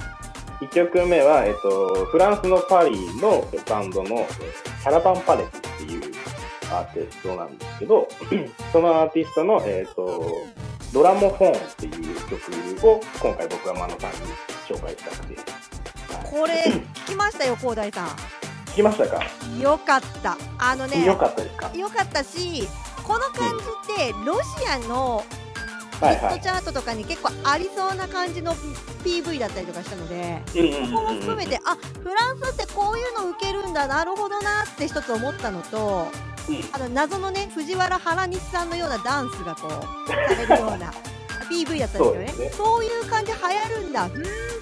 [0.65, 4.28] 1曲目は、えっと、フランスのパリのバンドのえ
[4.84, 6.02] キャラバンパレスっていう
[6.71, 8.08] アーティストなんですけど、
[8.71, 10.32] そのアーティストの、えっと、
[10.93, 12.15] ドラモフォンっていう
[12.80, 14.17] 曲を今回僕はマノさんに
[14.67, 15.36] 紹介したくて。
[15.36, 15.45] はい
[16.34, 18.08] これ聞きましたよ広大さ
[18.71, 19.19] 聞きましたか？
[19.56, 19.60] ん。
[19.60, 20.36] よかった。
[20.58, 21.69] あのねよかったですか？
[21.78, 22.67] よかったし
[23.04, 23.52] この感
[23.86, 25.23] じってロシアの
[26.10, 26.50] ヒットチ。
[26.50, 28.54] ャートとかに結構ありそうな感じの
[29.04, 30.42] PV だったりとかしたので。
[30.56, 36.08] うんうんここもうん含めて、あフランスってこういうの受けるんだなるほどなって一つ思ったのと、
[36.50, 40.92] うんあの謎のね藤原原西さんのようなダンスがこうされるような
[41.50, 44.10] PV だったんですよねそういう感じ流行るんだ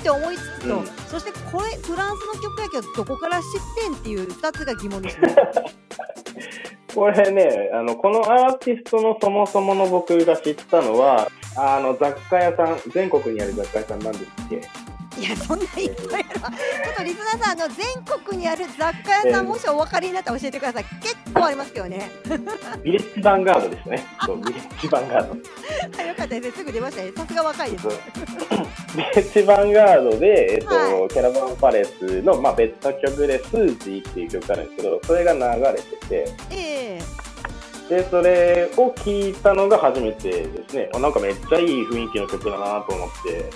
[0.01, 0.85] って思いつつと、うん。
[1.07, 3.45] そしてこれフランスの曲やけどどこから知っ
[3.83, 5.35] てんっていう2つが疑問ですね。
[6.93, 14.61] これね、あの、このアーティストのそもそもの僕が知ったのは、あの、雑貨屋さん、全国にある雑貨屋さんなんですっけ
[15.21, 16.41] いやそんないっぱいある。
[16.41, 17.85] わちょっとリスナーさんあの全
[18.25, 20.85] 国にある雑貨屋さんもしお分かりになったら教えてください。
[20.99, 22.09] 結構ありますけどね。
[22.83, 24.03] ビレッジヴァンガードですね。
[24.25, 25.37] そう、ビレッジヴァンガード。
[25.99, 26.47] あよかったです。
[26.47, 27.11] ねすぐ出ましたね。
[27.15, 27.87] さすが若いです。
[28.97, 31.07] ビレッジヴァンガードで、えっと、はい。
[31.09, 36.99] キャラバンパレスの、まあ、別の曲で、スージーっていう曲があるんですけど、それが流れてて、ええ。
[37.89, 40.89] で、それを聞いたのが初めてですね。
[40.95, 43.49] あなんかめっちゃいい雰囲気の曲だなと思って、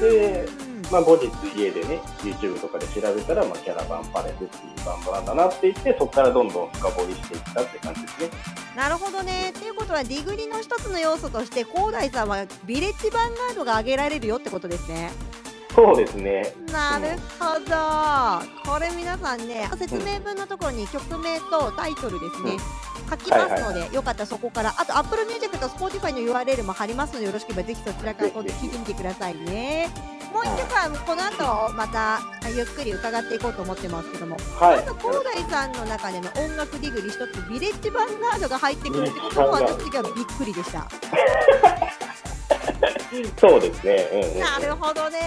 [0.00, 8.30] でうんまあ、後日家でね、YouTube とかで調べたら、まあ、キャラバンパレスっていうバンドなんだなって言って、そこからどんどん深掘りしていったって感じですね。
[8.76, 9.50] なるほどね。
[9.50, 15.10] っていうことはディグリの一つの要素として広大さんはビレッジヴァンガードが挙げられるよってことですね。
[15.74, 16.54] そうですね。
[16.72, 18.70] なるほど。
[18.72, 22.56] これ皆さんね説明文のところに曲名とタイトルですね。
[23.10, 29.88] 書きますので、よかったらそこからあと Apple Music と Spotify の URL も貼りますのでよろしければぜひそちらから今度聞いてみてくださいね。
[30.32, 32.20] もう一曲はこの後また
[32.54, 34.98] ゆっくり伺っていこうと思ってますけども、はいまず。
[34.98, 40.88] 広大さんの中での音楽ディグリ一つビレッジヴァンガードが入ってくるってことも私的にはびっくりでした？
[43.38, 44.08] そうですね。
[44.34, 45.18] うんなるほどね。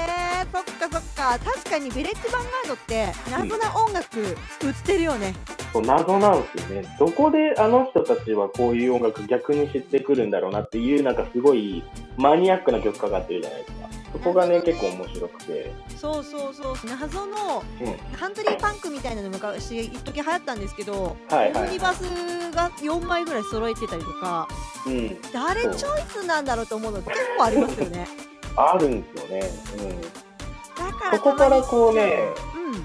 [0.53, 1.39] そっかそっか。
[1.43, 5.33] 確かにビレッジヴァンガードって謎な音楽売ってるよね。
[5.73, 6.95] そう謎なんですよね。
[6.99, 11.83] どこであの人たちはこういう音楽逆に知ってくるんだろうなっていう、なんかすごい
[12.17, 14.00] マニアックな曲かかってるじゃないですか。
[14.13, 15.71] そこがね、結構面白くて。
[15.95, 16.75] そうそうそう。
[16.85, 18.17] 謎のうん。
[18.17, 22.01] カントリーパンクみたいなの昔一時流行ったんですけど、はいはいオムニバス
[22.51, 24.47] が4枚ぐらい揃えてたりとか、
[24.85, 25.21] うん。
[25.31, 28.07] 誰チョイスなんだろうと思うの結構ありますよね。
[28.57, 29.51] あるんですよね。
[29.77, 30.01] うん。
[30.01, 30.07] だ
[30.97, 32.73] からそこからこうね、うん。
[32.73, 32.79] ピ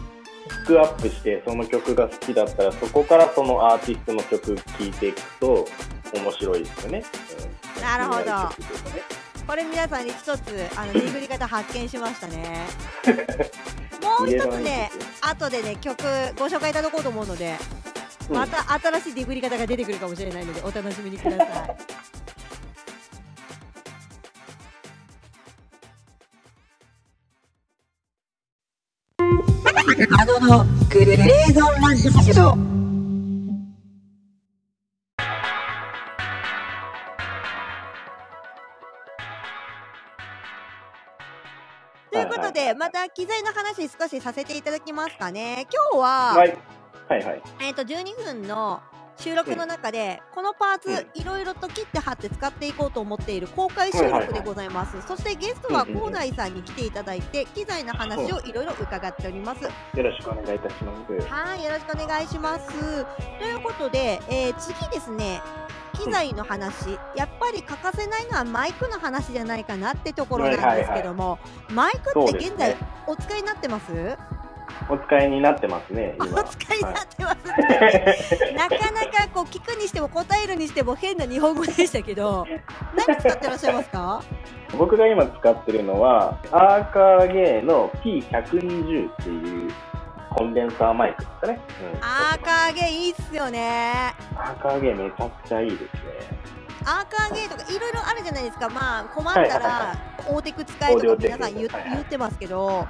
[0.54, 5.66] ックアップして、その曲が好きだったら、そこからそのアーティストの曲聴いていくと
[6.14, 7.04] 面白いですよね。
[7.40, 8.66] うんなるほど
[9.46, 10.36] これ皆さんに一つ
[10.76, 12.66] あのディグり方発見しましたね。
[14.02, 16.02] もう一つね、後でね曲
[16.36, 17.56] ご紹介いただこうと思うので、
[18.28, 21.76] うんまた新しいディグり方が出てくるかもしれないのでお楽しみにください。
[30.10, 32.85] 謎のグレーゾーンラジオ
[42.26, 45.66] いうことで、また機材の話少しさせていただきますかね。
[45.92, 46.56] 今日は、はい。
[47.08, 47.42] はいはい。
[47.60, 48.80] えっ、と12分の
[49.18, 55.00] 収録の中で、このパーツ、うんいろいろと切って貼って使っていこうと思っている公開収録でございます。
[55.06, 59.64] そしてゲストはうんうんうん広大さんに来ていただいて、機材の話をいろいろ伺っております。
[59.64, 59.70] よ
[60.02, 61.12] ろしくお願いいたします。
[61.30, 62.68] はい、よろしくお願いします。
[63.38, 65.40] ということで、えー次ですね、
[65.98, 71.38] 機材の話、やっぱり欠かせないのはマイクの話じゃないかなってところなんですけども、
[71.70, 72.76] マイクって現在。
[73.06, 74.16] お使いになってます？
[74.90, 76.26] お使いになってますね、今。
[76.40, 78.54] お使いになってますね。
[78.56, 82.46] なかなかこう聞くにしても答えるにしても変な日本語でしたけど、
[82.94, 84.22] 何使ってらっしゃいますか？
[84.76, 89.72] 僕が今使ってるのは、アーカーゲーの P120 っていう
[90.36, 91.60] コンデンサーマイクですかね。
[91.94, 94.14] うん、アーカーゲーいいっすよね。
[94.36, 95.90] アーカーゲーめちゃくちゃいいですね。
[96.84, 98.68] アーカーゲーとかいろいろあるじゃないですか。
[98.68, 102.86] まあ困ったはいはいら大テク使えとか皆さん言うはいはい言ってますけど、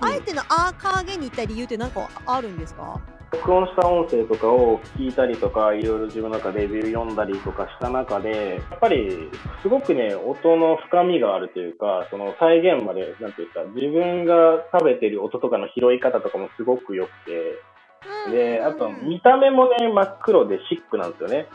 [0.00, 3.00] あえてのアーカーゲーに行った理由って何かあるんですか？
[3.32, 9.30] 録音した音声とかを聞いたりとか、いろいろ自分の中でレビュー読んだりとかした中で、やっぱり
[9.62, 21.46] すごくね、音の深みがあるというか、その再現まで、なんていうか、自分が食べてる音とかの拾い方とかもすごく良くて、で、あと、見た目もね、真っ黒でシックなんですよね。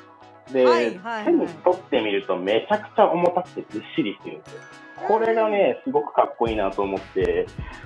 [0.51, 4.84] で、はいはいはい手に取ってみるとめちゃくちゃ重たくてずっしりしてるんですよ。
[5.07, 7.45] これがね、すごくかっこいいなと思って、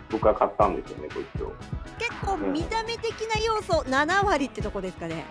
[0.10, 1.54] 僕は買ったんですよね、こいつを。
[1.98, 5.26] 結構見た目的な要素7割ってとこですかね。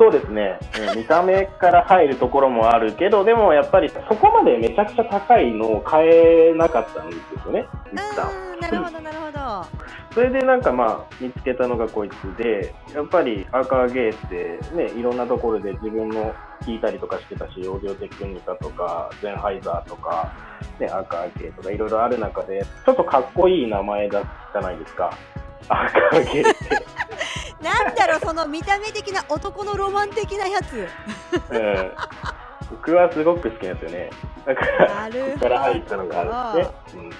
[0.00, 0.58] そうですね、
[0.94, 8.60] うん見た目から入るところもあるけど、でもやっぱりそこまでめちゃくちゃ高いのを買えなかったんですよね、一旦。
[8.62, 9.66] なるほどなるほど。
[10.14, 20.32] それでなんかまあ見つけたのがこいつで、やっぱりアーカーゲーってね、いろんなところで自分も聞いたりとかしてたし、オーディオテクニカとか、ゼンハイザーとか、
[20.78, 25.12] ね、アーカーゲーとかいろいろある中で、ちょっとかっこいい名前だじゃないですか。
[25.70, 26.86] アーカーゲーって。
[27.62, 30.88] なんだろうその見た目的な男のロマン的なやつ。
[31.50, 31.92] うん。
[32.70, 34.10] 僕はすごく好きなんですよね。
[34.46, 37.10] だから、ここから入ったのがあるんですね。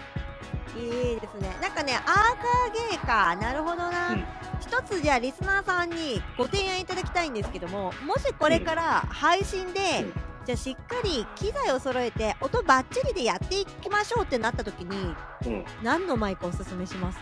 [0.76, 1.56] いいですね。
[1.60, 3.36] なんかね、アーカーゲーか。
[3.36, 4.08] なるほどな。
[4.10, 4.24] うん
[4.60, 10.12] 一つじゃあリスナーさんにご提案いただきたいんですけども、もしこれから配信で、うん
[10.44, 15.14] じゃあしっかり機材を揃えて音バッチリでやっていきましょうってなった時に
[15.46, 15.52] うん。
[15.52, 15.64] うん。
[15.82, 17.18] 何のマイクおすすめします？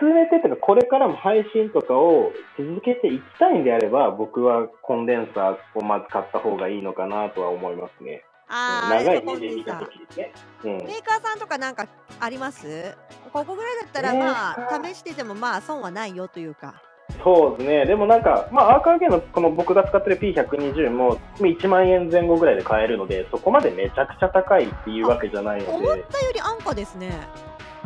[0.00, 8.22] 進めてっていうか、これからも配信とかを続けていきたいんであれば、僕はコンデンサーをまず買った方がいいのかなとは思いますね。
[8.52, 10.32] あー長い目で見た時ね。
[10.64, 10.70] うん。
[10.78, 11.86] メーカーさんとかなんか
[12.18, 12.96] あります？
[13.32, 16.82] ここぐらいだったらまあ試しててもまあ損はないよというか
[17.22, 17.86] そうですね。
[17.86, 27.10] でもなんか、まあ、アーカーゲーのこの僕が使ってる P120 も1万円前後ぐらいで買えるので、そこまでめちゃくちゃ高いっていうわけじゃないの思っで、たより安価ですね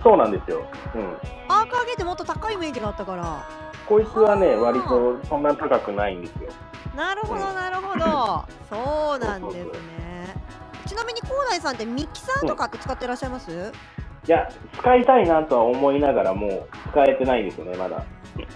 [0.05, 0.63] そうなんですよ。
[0.95, 1.03] うん。
[1.49, 3.43] アーカーゲーってもっと高いイメージがあったから
[3.89, 6.51] こいつはね、割とそんな高くないんですよ。
[6.95, 10.35] なるほどなるほど そうなんですね
[10.87, 13.73] ちなみに広大さんってミキサーとかって使ってらっしゃいます、
[14.27, 14.49] いや、
[14.79, 18.05] 使いたいなとは思いながらも、使えてないんですよね、まだ。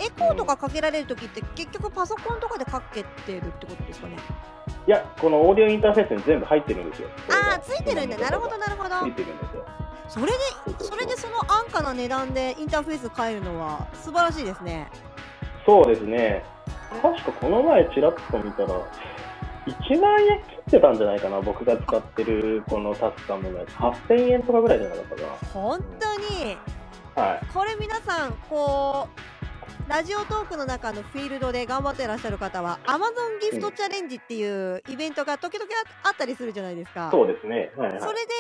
[0.01, 4.17] エコーとかかけられる時って結局パソコンとかでかけてるってことですかね？
[4.87, 7.09] いや、このオーディオインターフェースに全部入ってるんですよ。
[7.31, 9.65] ああついてるんだなるほどなるほついどてるんですよ。
[10.09, 10.33] それで
[10.81, 14.91] それでその安価な値段でインターフェース変えるのは素晴らしいですね
[15.67, 16.43] そうですね。
[17.03, 18.69] 確かこの前ちらっと見たら、
[19.67, 23.73] 1万円切ってたんじゃないかな、僕が使ってるこのタスカムのやつ。
[23.73, 26.57] 8000円とかぐらいじゃなかったか本当に？
[27.15, 27.23] な。
[27.23, 27.41] はい。
[27.53, 35.67] これ皆さんこうラジオトークの中のフィールドで頑張ってらっしゃる方は Amazon ギフトチャレンジっていうイベントが時々
[36.05, 37.73] ああったりするじゃないですかそうですね。
[37.77, 38.01] はいはい。
[38.01, 38.33] それで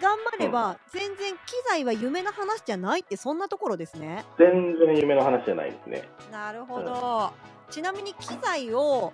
[0.00, 1.38] 頑張れば全然機
[1.68, 4.24] 材は夢の話じゃないってそんなところですね。
[4.38, 6.08] 全然夢の話じゃないですね。
[6.30, 7.32] なるほど。
[7.70, 9.12] ちなみに機材を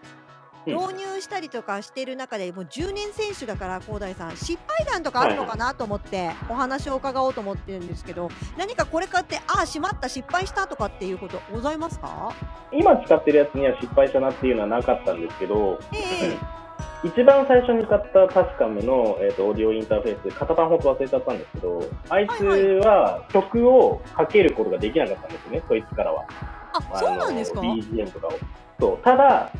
[0.64, 0.74] うん。
[0.76, 12.32] 導入したりとかしてる中でもう10年選手だから広大さん失敗談とかあるのかなと思ってお話を伺おうと思ってるんですけど何かこれ買ってああしまった失敗したとかっていうことございますか？
[12.70, 16.36] 今使ってるやつには失敗したなっていうのはなかったんですけど、ええ
[17.04, 22.44] 一番最初に買ったタスカムの、えー、とオーディオインターフェース、型番本当忘れちゃったんですけど、あいつ
[22.84, 26.24] は曲をかけることができなかったんですよね、そいつからは。
[26.92, 28.32] あそうなんですか？BGM とかを。
[28.80, 29.52] そうただ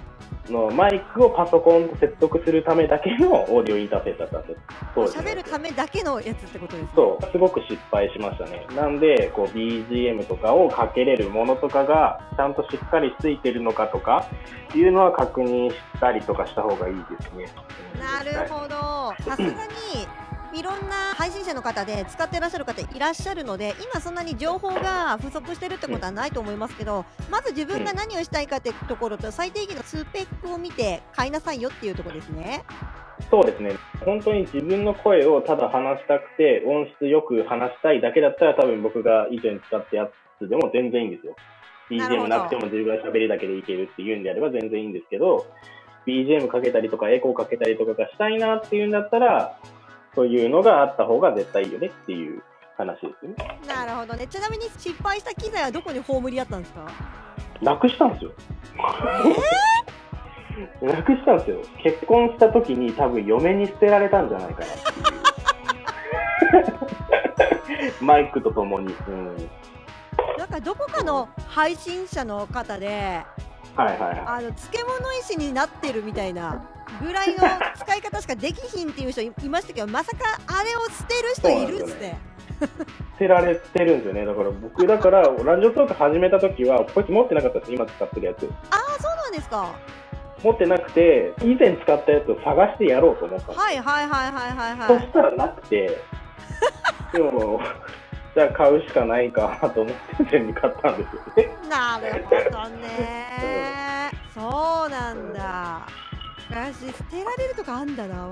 [0.49, 4.57] の、マイクをパソコンと接続するためだけのオーディオインターフェースだったんですよ。
[4.95, 8.67] 当時の喋るためだけのやつってことですねそう、すごく失敗しましたね。
[8.75, 14.27] なんで、こう BGM とかをかけれるものとかがちゃんとしっかりついてるのかとか
[14.75, 17.47] いうのは確認したりとかした方がいいですね。
[18.01, 20.07] なるほどさすがに
[20.55, 32.65] いろんな配信者の方で使ってらっしゃる方いらっしゃるので今そんなに情報が不足してるってことはないと思いますけどまず自分が何をしたいかってところと最低限のスペックを見て買いなさいよっていうところですね。
[33.31, 33.77] そうですね。
[34.05, 41.37] 本当に自分の声をただ話したくて、音質よく話したいだけだったら、多分僕が以前使ったやつでも全然いいんですよ。
[41.91, 45.47] BGM どなくても自分が喋りだけでいけるっていうんであれば全然いいんですけど、
[46.07, 49.57] BGM かけたりとかエコーかけたりとかがしたいなっていうんだったら、
[50.15, 52.43] そういうのがあった方が絶対いいよねっていう
[52.77, 53.35] 話ですね。
[53.67, 54.27] なるほどね。
[54.27, 56.87] ちなみに失敗した機材はどこに葬りあったんですか？
[57.61, 58.33] なくしたんですよ。
[60.83, 61.57] なくしたんですよ。
[61.83, 64.75] 結婚した時に多分嫁に捨てられたんじゃないかなって
[66.67, 67.93] いう。
[68.05, 68.93] マイクとともに。
[69.09, 69.37] うん。
[70.37, 73.23] なんかどこかの配信者の方で
[73.77, 76.63] はいはいはあの漬物石になってるみたいな
[77.01, 77.43] ぐらいの
[77.77, 82.07] 使い方しかできひんっていう人いいましたけどまさかあれを捨てる人いるっつって。
[82.09, 82.11] い。
[82.63, 84.25] 捨てられてるんですよね。
[84.25, 87.73] だから僕、だから、ラジオトーク始めた時は、こいつ持ってなかったです。
[87.73, 88.49] 今使ってるやつ。
[88.71, 89.69] ああそうなんですか。
[90.43, 95.03] 持ってなくて、以前使ったやつを探してやろうと思ったはいはいはいはいはいそはい。
[95.03, 95.99] したらなくて、
[97.13, 97.61] でも、
[98.35, 101.49] じゃあ買うしかないかと思って全部買ったんですよね。
[101.69, 103.32] なるほどね。
[104.43, 105.87] そうなんだ。
[106.51, 108.29] 私捨てられるとかあんだな。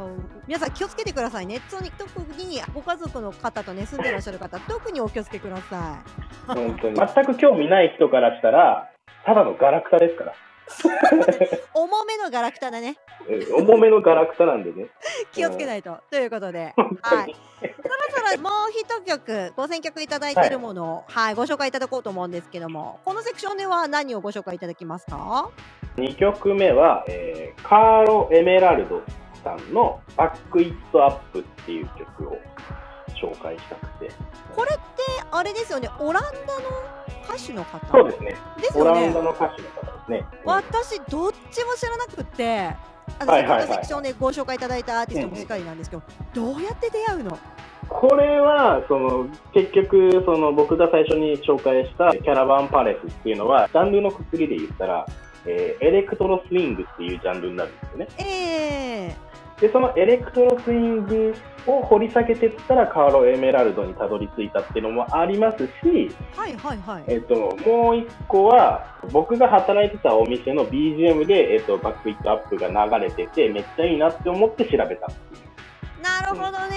[0.48, 1.60] 皆さん気をつけてくださいね。
[1.70, 6.02] 特に特にご家族の方とね住んでらっしゃる方、特にお気をつけくださ
[6.48, 6.96] 本当に。
[6.96, 8.90] 全く興味ない人からしたら、
[9.24, 10.34] ただのガラクタですから。
[10.70, 11.60] い。
[11.74, 12.96] 重めのガラクタだね。
[13.28, 14.88] うん重めのガラクタなんでね。
[15.32, 15.98] 気をつけないと。
[16.10, 17.36] ということで、 はい。
[17.60, 17.72] そろ
[18.10, 25.50] そろもう一曲、ご選曲いただいているものを、はい、ご紹介いただこうと思うんですけども、このセクションでは何をご紹介いただきますか
[25.96, 29.02] ？2曲目は、えーカーロ・エメラルド
[29.44, 32.38] さんの「バック・イット・アップ」っていう曲を
[33.20, 34.10] 紹介したくて。
[34.56, 34.82] これって、
[35.30, 36.34] あれですよね、オランダの
[37.28, 37.86] 歌手の方？
[37.92, 38.36] そうですね。
[38.60, 39.22] ですよねオランダ。
[39.22, 40.24] の歌手の方ですね。
[40.44, 42.74] うん私どっちも知らなくって
[43.18, 46.02] あの、はいはいセクションでご紹介いただいたアーティストもしっかりなんですけど、
[46.34, 47.38] どうやって出会うの？
[47.88, 55.06] これはその結局その僕が最初に紹介した Caravan Palace っていうのはジャンルのくくりで言ったら、
[55.44, 58.08] えー electro swing っていうジャンルになるんですよね。
[58.18, 59.16] ええ
[59.60, 61.34] でその electro swing
[61.66, 67.04] を掘り下げていったら Caro Emerald にたどり着いたっていうのもありますし、はいはいはい。
[67.06, 75.50] えっともう一個は僕が働いてたお店の BGM で、えっと Back It Up が流れててめっちゃいいなって思って調べたっていう
[76.02, 76.76] なるほどね、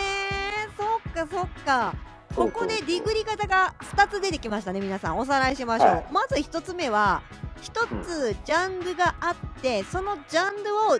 [0.78, 1.94] そっかそっか。
[2.36, 5.18] ここでディグり方が2つ出てきましたね、皆さん。
[5.18, 5.90] おさらいしましょう。
[5.90, 7.22] はいまず1つ目は、
[7.62, 11.00] 1つジャンルがあって、そのジャンルを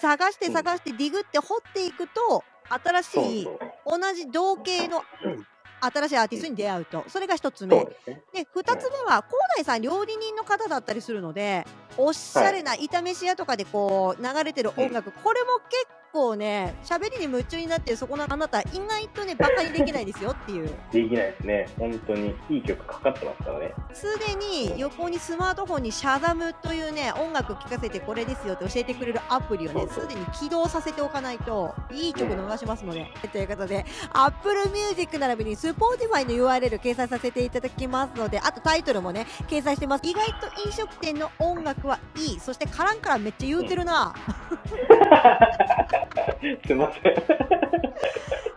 [0.00, 2.42] 探して探してディグって掘っていくと、
[2.84, 3.48] 新しい
[3.86, 5.46] 同じ同系のうん
[5.84, 7.04] 新しいアーティストに出会うと。
[7.08, 7.84] それが1つ目。
[7.84, 11.66] ですねで2つ目は広大さん料理人の方だったりするので
[11.96, 20.70] おしゃれな炒めし屋とかでこう流れてる音楽、これも結構ね喋りに夢中になってそこのあなた意外とねバカにできないですよっていう。
[20.92, 21.68] できないですね。
[21.78, 22.34] 本当に。
[22.50, 23.72] いい曲かかってますからね。
[23.94, 40.06] すでに横にスマートフォンにシャザムというね音楽聴かせてこれですよって教えてくれるアプリをねすでに起動させておかないといい曲逃しますので、ということで Apple Music 並びに Spotify の URL 掲載させていただきますのであとタイトルもね掲載してます。
[40.06, 42.40] 意外と飲食店の音楽はいい。
[42.40, 44.14] そしてカランカランめっちゃ言うてるな、
[46.66, 47.02] すいません。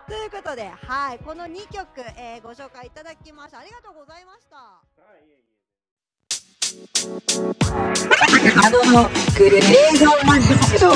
[0.07, 3.59] ということではいこの2曲、えーご紹介いただきました。
[3.59, 4.81] ありがとうございました。
[8.63, 10.95] あのグレーゾーンマンション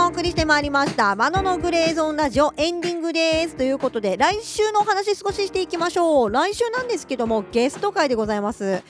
[0.00, 3.56] お送りしてまいりました「マノのグレーゾーンラジオ」エンディングです。
[3.56, 6.30] ということで来週のお話少ししていきましょう。
[6.30, 8.82] 来週なんですけどもゲスト会でございます。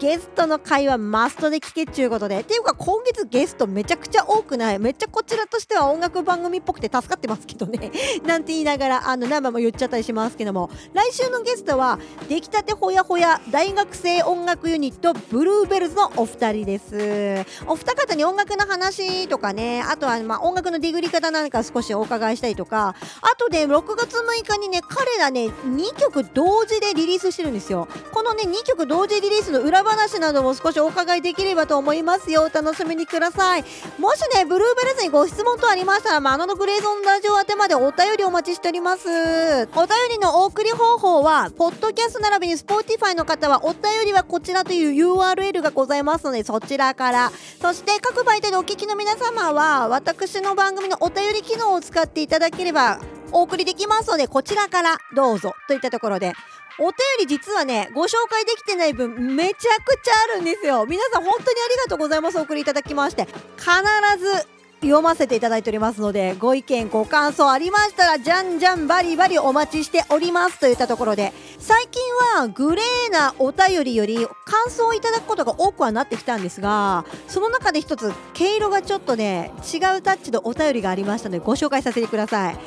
[0.00, 2.40] ゲストの会はマストで聞けっちゅうことで。
[2.40, 4.78] っていうか今月ゲストめちゃくちゃ多くない。
[4.78, 7.92] めっちゃこちらとしては音楽番組っぽくて助かってますけどね。
[8.26, 10.68] なんて言いながらあの生も言っちゃったりしますけども。
[10.92, 11.98] 来週のゲストは
[12.28, 17.46] 出来たてほやほや大学生音楽ユニットブルーベルズのお二人です。
[17.66, 19.82] お二方に音楽の話とかね。
[19.82, 27.88] あとはまあ音楽のディグり方なんか少しお伺いしたりとかあとで6月6日にね彼らね2曲同時でリリースしてるんですよ。
[28.12, 32.42] このね2曲同時リリースの裏話なども少しお伺いできればと思いますよ。
[32.42, 33.64] お楽しみにください。
[33.98, 39.08] もしねブルーベルズにご質問等ありましたら、まあ、あのグレーゾンラジオ宛てまでお便りお待ちしております。
[39.08, 47.30] お便りのお送り方法はポッドキャスト並びに Spotify の方はお便りはこちらという URL がございますのでそちらから。
[47.60, 53.00] そして各媒体でお聞きの皆様は私の番組のお便り機能を使っていただければ
[53.32, 56.34] お送りできますのでこちらからどうぞといったところで
[56.78, 60.86] お便り実はねご紹介できてない分めちゃくちゃあるんですよ。
[60.86, 62.38] 皆さん本当にありがとうございます。
[62.38, 63.26] お送りいただきまして
[63.56, 63.72] 必
[64.18, 64.46] ず
[64.82, 72.02] 読ませていただいておりますのでご意見ご感想ありましたらじゃんじゃんバリバリお待ちしておりますといったところで最近
[72.36, 74.26] はグレーなお便りより感
[74.68, 82.58] 想をいただくことが多くはなってきたんですがその中で一つ毛色がちょっとね違うタッチのお便りがありましたのでご紹介させてください。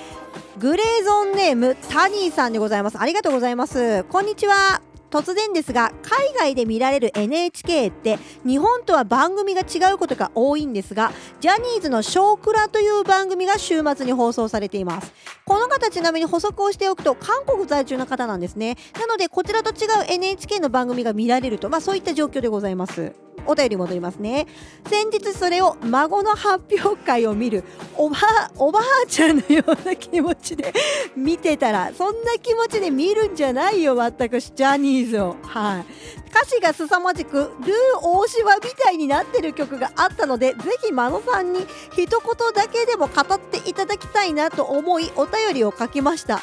[0.59, 2.99] グレーゾーンネームタニーさんでございます。
[2.99, 4.03] ありがとうございます。
[4.05, 4.88] こんにちは。
[5.09, 15.11] 突然ですが海外で見られる NHK って日本とは番組が違うことが多いんですがジャニーズの「少クラ」という番組が週末に放送されています。
[15.45, 18.77] この方ちなみに補足をしておくと韓国在住の方なんですね。
[18.99, 23.28] なのでこちらと違う NHK の番組が見られるとまあそういった状況でございます。
[23.49, 24.45] お便り戻りますね。
[24.87, 27.63] 先日それを孫の発表会を見る
[27.97, 28.17] おば
[28.57, 30.71] おばあちゃんのような気持ちで
[31.17, 35.35] 見てたらそんな気持ちで見るんじゃないよ全くジャニーズを。
[35.41, 35.85] はい。
[36.29, 42.07] 歌詞が凄まじくルー大柴みたいになってる曲があったのでぜひ真野さんに一言
[42.53, 46.41] だけでも語っていただきたいなと思いお便りを書きました。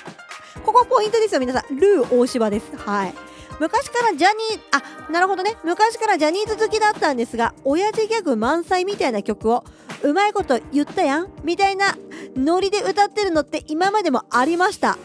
[0.65, 1.77] ここポイントですよ皆さん。
[1.77, 2.77] ルー大柴です。
[2.77, 3.15] はい。
[3.59, 5.57] 昔からジャニーあなるほどね。
[5.65, 9.65] 昔からジャニーズ好きだったんですが親父ギャグ満載みたいな曲を
[10.03, 11.33] うまいこと言ったやん？
[11.43, 11.97] みたいな
[12.37, 14.99] ノリで歌ってるのって今までもありました。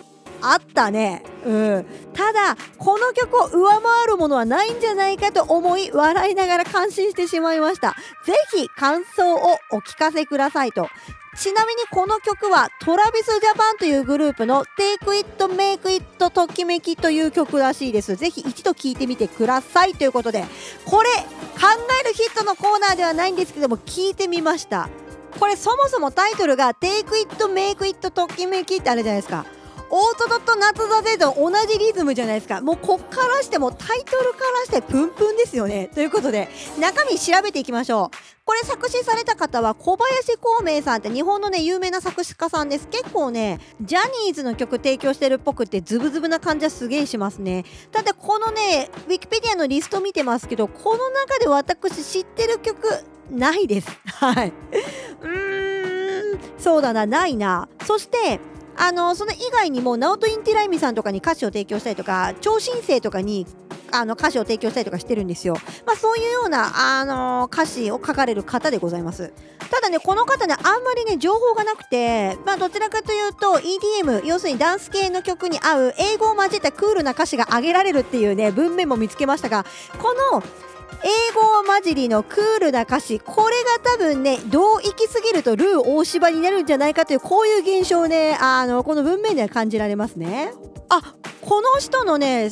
[0.43, 1.24] あったね。
[1.45, 1.86] うん。
[2.14, 7.95] ただこの曲を上回るものはないんじゃないかと思い笑いながら感心してしまいました。
[8.26, 9.38] ぜひ感想を
[9.72, 10.89] お聞かせくださいと。
[11.38, 18.16] ちなみにこの曲は TravisJapan というグループの Take It Make It ときめきという曲らしいです。
[18.16, 20.44] ぜひ一度聴いてみてくださいということで
[20.86, 21.68] これ考
[22.02, 24.90] えるヒットのコーナーではないんですけども聞いてみました。
[25.40, 29.46] これそもそもタイトルが Take It Make It ときめきってあるじゃないですか。
[29.94, 32.62] オートドット夏座勢と同じリズムじゃないですか。
[32.62, 35.89] もうこっからしてもタイトルからしてプンプンですよね。
[35.94, 36.48] ということで
[36.80, 38.18] 中身調べていきましょう。
[38.46, 42.88] これ作詞された方は小林孔明さんって日本のね有名な作詞家さんです。
[42.88, 47.66] 結構ねジャニーズの曲提供してるっぽくってズブズブな感じはすげえしますね。
[47.92, 52.88] ただこのねウィキペディアのリスト見てますけどこの中で私知ってる曲
[53.30, 53.89] ないです。
[54.06, 54.54] はい。
[55.22, 56.39] うーん。
[56.58, 57.68] そうだなないな。
[57.86, 58.39] そして
[58.82, 63.46] あのその以外にもナオト・インティライミさんとかに歌詞を提供したりとか超新星とかに
[63.92, 65.56] あの歌詞を提供したりとかしてるんですよ、
[65.86, 69.34] まあ、そういうような、あの歌詞を書かれる方でございます。
[69.70, 73.60] ただねこの方ねあんまりね情報がなくて、まあ、どちらかというと
[74.04, 79.66] EDM 要するにダンス系の曲に合う英語を交えたクールな歌詞が挙げられるっていうね文面も見つけましたが
[79.98, 80.44] この
[81.04, 83.20] 英語混じりのクールな歌詞。
[83.20, 90.54] これが多分ねどう行き過ぎるとルー大芝になるんじゃないかというこういう現象をねあのこの文面では感じられますね。
[90.89, 91.02] あ
[91.42, 92.50] この人のね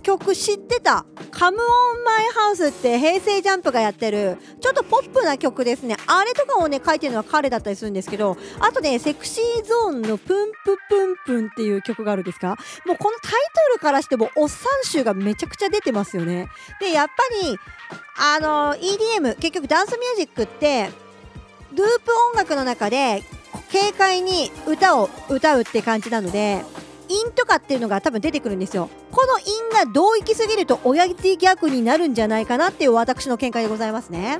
[0.00, 4.38] 曲知ってた「カムオンマイハウス」って平成ジャンプがやってる。
[4.60, 5.96] ちょっとポップな曲ですね。
[6.06, 12.56] あれとかをね書いてるのは彼だったりするんですけどあとねセクシーゾーンの「プンププンプン」っていう曲があるんですか？
[12.86, 13.38] もうこのタイト
[13.74, 16.48] ルからしてもおっさん集がめちゃくちゃ出てますよね。
[16.80, 17.58] でやっぱり
[18.18, 20.90] あの EDM 結局ダンスミュージックって
[21.72, 23.22] ループ音楽の中で
[23.72, 26.64] 軽快に歌を歌うって感じなので
[27.10, 28.88] 因とかっていうのが多分出てくるんですよ。
[29.10, 34.38] この因がどう行き過ぎると親父ギャグになるんじゃないかなっていう私の見解でございますね。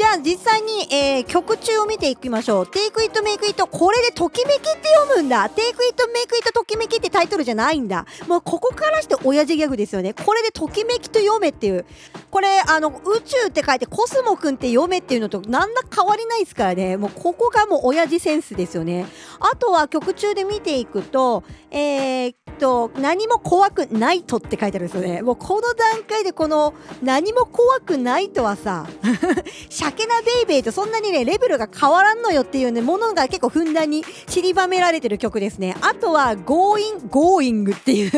[0.00, 2.64] じゃあ実際に、えー曲中を見ていきましょう。
[2.64, 5.50] Take it, make it これでときめきって読むんだ。
[5.50, 8.06] Take it, make it ときめきってタイトルじゃないんだ。
[8.26, 10.14] もうここからして親父ギャグですよね。
[10.14, 11.84] これでときめきと読めっていう。
[12.30, 16.96] これあの宇宙って書いてコスモくんって読めっていうのと何ら変わりないですからね。
[16.96, 19.04] もうここがもう親父センスですよね。
[19.38, 25.20] あとは曲中で見ていくと、えーっと何も怖くないとって書いてあるんですよね。
[25.20, 28.86] もうこの段階でこの何も怖くないとはさ、
[29.90, 35.76] 鮭なベイベイとそんなにねレベルが変わらんのよっていうねものが結構ふんだんに散りばめられてる曲ですね。
[35.80, 38.12] あとは強引、going っていう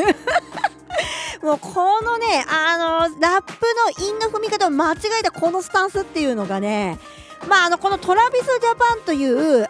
[1.43, 2.77] もうこのねあ
[3.09, 3.53] のラップ
[3.99, 6.99] の韻の踏み方を間違えたこのスタンスっていうのがね
[7.47, 9.69] まああのこのトラビスジャパンという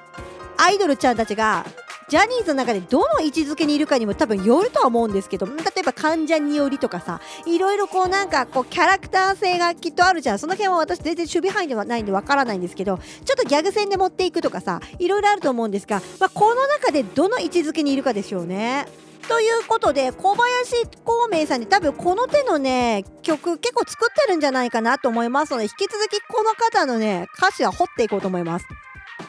[0.58, 1.66] アイドルちゃんたちが
[2.14, 18.86] ジャニーズの中でどの位置づけにいるかにも多分よるとは思うんですけど例えば関ジャニよりとかさいろいろこうなんかこうキャラクター性がきっとあるじゃんその辺は私全然守備範囲ではないんでわからないんですけどちょっとギャグ戦で持っていくとかさいろいろあると思うんですが、まあ、この中でどの位置づけにいるかでしょうね。
[19.28, 28.68] ということで小林孔明さんに多分この手のね曲結構作ってるんじゃないかなと思いますので引き続きこの方のね歌詞は掘っていこうと思います。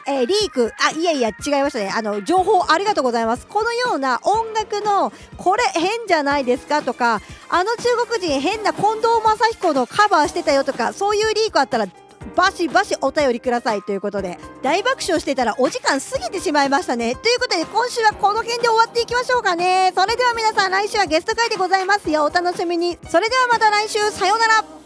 [0.07, 0.73] えーリーク。
[0.79, 1.91] あいやいや違いましたね。
[1.95, 3.47] あの情報ありがとうございます。
[3.47, 11.87] このような音楽のこれ変じゃないですかとかあの中国人変な近藤正彦のカバーしてたよとかそういうリークあったら
[12.35, 13.81] バシバシお便りください。
[13.83, 17.15] ということで大爆笑してたらお時間過ぎてしまいましたね。
[17.15, 19.93] ということで今週はこの辺で終わっていきましょうかね。
[19.95, 22.25] それでは皆さん来週はゲスト会でございますよ。
[22.25, 22.97] お楽しみに。
[23.09, 23.99] それではまた来週。
[24.11, 24.84] さようなら。